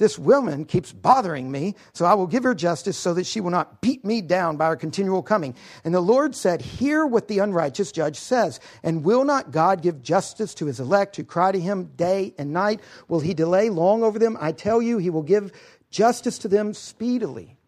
This 0.00 0.18
woman 0.18 0.64
keeps 0.64 0.94
bothering 0.94 1.50
me, 1.50 1.74
so 1.92 2.06
I 2.06 2.14
will 2.14 2.26
give 2.26 2.42
her 2.44 2.54
justice 2.54 2.96
so 2.96 3.12
that 3.12 3.26
she 3.26 3.38
will 3.38 3.50
not 3.50 3.82
beat 3.82 4.02
me 4.02 4.22
down 4.22 4.56
by 4.56 4.68
her 4.68 4.76
continual 4.76 5.22
coming. 5.22 5.54
And 5.84 5.94
the 5.94 6.00
Lord 6.00 6.34
said, 6.34 6.62
Hear 6.62 7.04
what 7.04 7.28
the 7.28 7.40
unrighteous 7.40 7.92
judge 7.92 8.16
says. 8.16 8.60
And 8.82 9.04
will 9.04 9.26
not 9.26 9.50
God 9.50 9.82
give 9.82 10.02
justice 10.02 10.54
to 10.54 10.64
his 10.64 10.80
elect 10.80 11.16
who 11.16 11.24
cry 11.24 11.52
to 11.52 11.60
him 11.60 11.90
day 11.96 12.32
and 12.38 12.50
night? 12.50 12.80
Will 13.08 13.20
he 13.20 13.34
delay 13.34 13.68
long 13.68 14.02
over 14.02 14.18
them? 14.18 14.38
I 14.40 14.52
tell 14.52 14.80
you, 14.80 14.96
he 14.96 15.10
will 15.10 15.22
give 15.22 15.52
justice 15.90 16.38
to 16.38 16.48
them 16.48 16.72
speedily. 16.72 17.58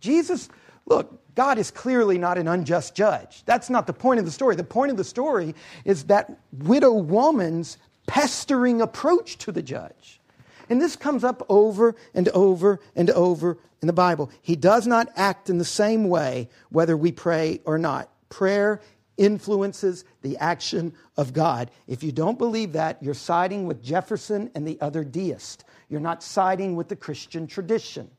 Jesus, 0.00 0.48
look, 0.86 1.34
God 1.34 1.58
is 1.58 1.70
clearly 1.70 2.16
not 2.16 2.38
an 2.38 2.48
unjust 2.48 2.94
judge. 2.94 3.42
That's 3.44 3.68
not 3.68 3.86
the 3.86 3.92
point 3.92 4.20
of 4.20 4.24
the 4.24 4.32
story. 4.32 4.56
The 4.56 4.64
point 4.64 4.90
of 4.90 4.96
the 4.96 5.04
story 5.04 5.54
is 5.84 6.04
that 6.04 6.34
widow 6.50 6.94
woman's 6.94 7.76
pestering 8.06 8.80
approach 8.80 9.36
to 9.36 9.52
the 9.52 9.62
judge. 9.62 10.22
And 10.68 10.80
this 10.80 10.96
comes 10.96 11.24
up 11.24 11.44
over 11.48 11.94
and 12.14 12.28
over 12.30 12.80
and 12.96 13.10
over 13.10 13.58
in 13.82 13.86
the 13.86 13.92
Bible. 13.92 14.30
He 14.40 14.56
does 14.56 14.86
not 14.86 15.08
act 15.16 15.50
in 15.50 15.58
the 15.58 15.64
same 15.64 16.08
way 16.08 16.48
whether 16.70 16.96
we 16.96 17.12
pray 17.12 17.60
or 17.64 17.78
not. 17.78 18.10
Prayer 18.28 18.80
influences 19.16 20.04
the 20.22 20.36
action 20.38 20.94
of 21.16 21.32
God. 21.32 21.70
If 21.86 22.02
you 22.02 22.12
don't 22.12 22.38
believe 22.38 22.72
that, 22.72 23.02
you're 23.02 23.14
siding 23.14 23.66
with 23.66 23.82
Jefferson 23.82 24.50
and 24.54 24.66
the 24.66 24.80
other 24.80 25.04
deist. 25.04 25.64
You're 25.88 26.00
not 26.00 26.22
siding 26.22 26.76
with 26.76 26.88
the 26.88 26.96
Christian 26.96 27.46
tradition. 27.46 28.10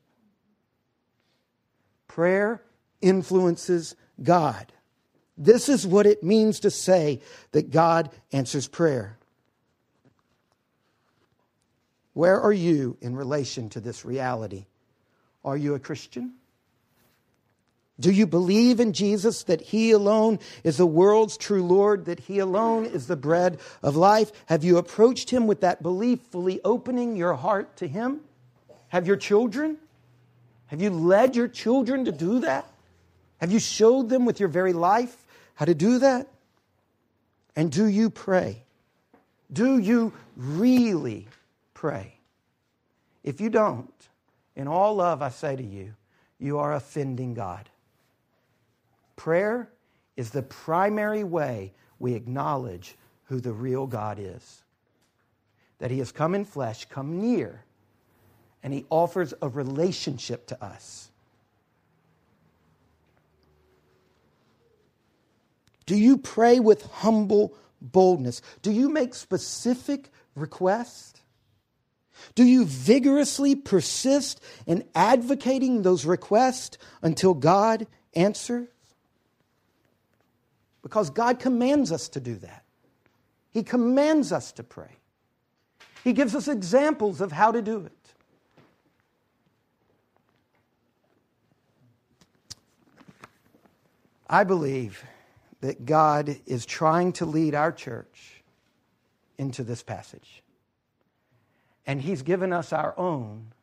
Prayer 2.07 2.61
influences 3.01 3.95
God. 4.21 4.71
This 5.37 5.67
is 5.67 5.85
what 5.85 6.05
it 6.05 6.23
means 6.23 6.61
to 6.61 6.71
say 6.71 7.19
that 7.51 7.71
God 7.71 8.09
answers 8.31 8.67
prayer. 8.67 9.17
Where 12.15 12.39
are 12.39 12.53
you 12.53 12.97
in 13.01 13.13
relation 13.13 13.69
to 13.71 13.81
this 13.81 14.05
reality? 14.05 14.65
Are 15.43 15.57
you 15.57 15.75
a 15.75 15.79
Christian? 15.79 16.35
Do 17.99 18.09
you 18.09 18.25
believe 18.25 18.79
in 18.79 18.93
Jesus 18.93 19.43
that 19.43 19.59
He 19.59 19.91
alone 19.91 20.39
is 20.63 20.77
the 20.77 20.85
world's 20.85 21.35
true 21.35 21.61
Lord, 21.61 22.05
that 22.05 22.21
He 22.21 22.39
alone 22.39 22.85
is 22.85 23.07
the 23.07 23.17
bread 23.17 23.59
of 23.83 23.97
life? 23.97 24.31
Have 24.45 24.63
you 24.63 24.77
approached 24.77 25.29
Him 25.29 25.45
with 25.45 25.59
that 25.59 25.83
belief, 25.83 26.21
fully 26.31 26.61
opening 26.63 27.17
your 27.17 27.33
heart 27.33 27.75
to 27.77 27.87
Him? 27.87 28.21
Have 28.87 29.05
your 29.05 29.17
children? 29.17 29.77
Have 30.67 30.81
you 30.81 30.91
led 30.91 31.35
your 31.35 31.49
children 31.49 32.05
to 32.05 32.13
do 32.13 32.39
that? 32.39 32.65
Have 33.41 33.51
you 33.51 33.59
showed 33.59 34.07
them 34.07 34.23
with 34.23 34.39
your 34.39 34.49
very 34.49 34.71
life 34.71 35.25
how 35.55 35.65
to 35.65 35.75
do 35.75 35.99
that? 35.99 36.27
And 37.57 37.69
do 37.69 37.85
you 37.85 38.09
pray? 38.09 38.63
Do 39.51 39.77
you 39.77 40.13
really 40.37 41.27
pray. 41.85 42.17
If 43.23 43.39
you 43.39 43.51
don't, 43.51 43.93
in 44.55 44.67
all 44.67 44.95
love, 44.95 45.21
I 45.21 45.29
say 45.29 45.55
to 45.55 45.63
you, 45.63 45.93
you 46.39 46.57
are 46.57 46.73
offending 46.73 47.35
God. 47.35 47.69
Prayer 49.15 49.69
is 50.17 50.31
the 50.31 50.41
primary 50.41 51.23
way 51.23 51.73
we 51.99 52.15
acknowledge 52.15 52.95
who 53.25 53.39
the 53.39 53.53
real 53.53 53.85
God 53.85 54.17
is. 54.19 54.63
That 55.77 55.91
He 55.91 55.99
has 55.99 56.11
come 56.11 56.33
in 56.33 56.43
flesh, 56.43 56.85
come 56.85 57.21
near, 57.21 57.63
and 58.63 58.73
He 58.73 58.85
offers 58.89 59.35
a 59.39 59.47
relationship 59.47 60.47
to 60.47 60.65
us. 60.65 61.11
Do 65.85 65.95
you 65.95 66.17
pray 66.17 66.59
with 66.59 66.81
humble 66.87 67.53
boldness? 67.79 68.41
Do 68.63 68.71
you 68.71 68.89
make 68.89 69.13
specific 69.13 70.09
requests? 70.33 71.21
Do 72.33 72.43
you 72.43 72.65
vigorously 72.65 73.55
persist 73.55 74.41
in 74.65 74.83
advocating 74.95 75.83
those 75.83 76.05
requests 76.05 76.77
until 77.01 77.33
God 77.33 77.87
answers? 78.15 78.67
Because 80.81 81.09
God 81.09 81.39
commands 81.39 81.91
us 81.91 82.09
to 82.09 82.19
do 82.19 82.35
that. 82.35 82.63
He 83.51 83.63
commands 83.63 84.31
us 84.31 84.51
to 84.53 84.63
pray. 84.63 84.97
He 86.03 86.13
gives 86.13 86.35
us 86.35 86.47
examples 86.47 87.21
of 87.21 87.31
how 87.31 87.51
to 87.51 87.61
do 87.61 87.85
it. 87.85 87.91
I 94.29 94.43
believe 94.43 95.03
that 95.61 95.85
God 95.85 96.37
is 96.45 96.65
trying 96.65 97.13
to 97.13 97.25
lead 97.25 97.55
our 97.55 97.71
church 97.71 98.43
into 99.37 99.63
this 99.63 99.83
passage. 99.83 100.43
And 101.87 102.01
He's 102.01 102.21
given 102.21 102.51
us 102.51 102.73
our 102.73 102.97
own 102.97 103.53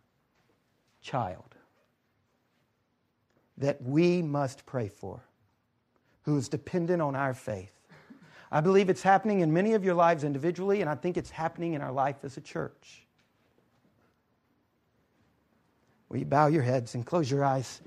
child 1.01 1.45
that 3.59 3.83
we 3.83 4.23
must 4.23 4.65
pray 4.67 4.89
for, 4.89 5.21
who 6.23 6.37
is 6.37 6.49
dependent 6.49 7.03
on 7.03 7.15
our 7.15 7.35
faith. 7.35 7.73
I 8.51 8.61
believe 8.61 8.91
it's 8.91 9.03
happening 9.03 9.41
in 9.41 9.53
many 9.53 9.75
of 9.75 9.85
your 9.85 9.95
lives 9.95 10.25
individually, 10.25 10.81
and 10.81 10.91
I 10.91 10.95
think 10.95 11.17
it's 11.17 11.31
happening 11.31 11.75
in 11.75 11.81
our 11.81 11.93
life 11.93 12.17
as 12.23 12.37
a 12.37 12.41
church. 12.41 13.07
Will 16.09 16.19
you 16.19 16.27
bow 16.27 16.49
your 16.49 16.63
heads 16.63 16.95
and 16.95 17.07
close 17.07 17.31
your 17.31 17.45
eyes 17.45 17.81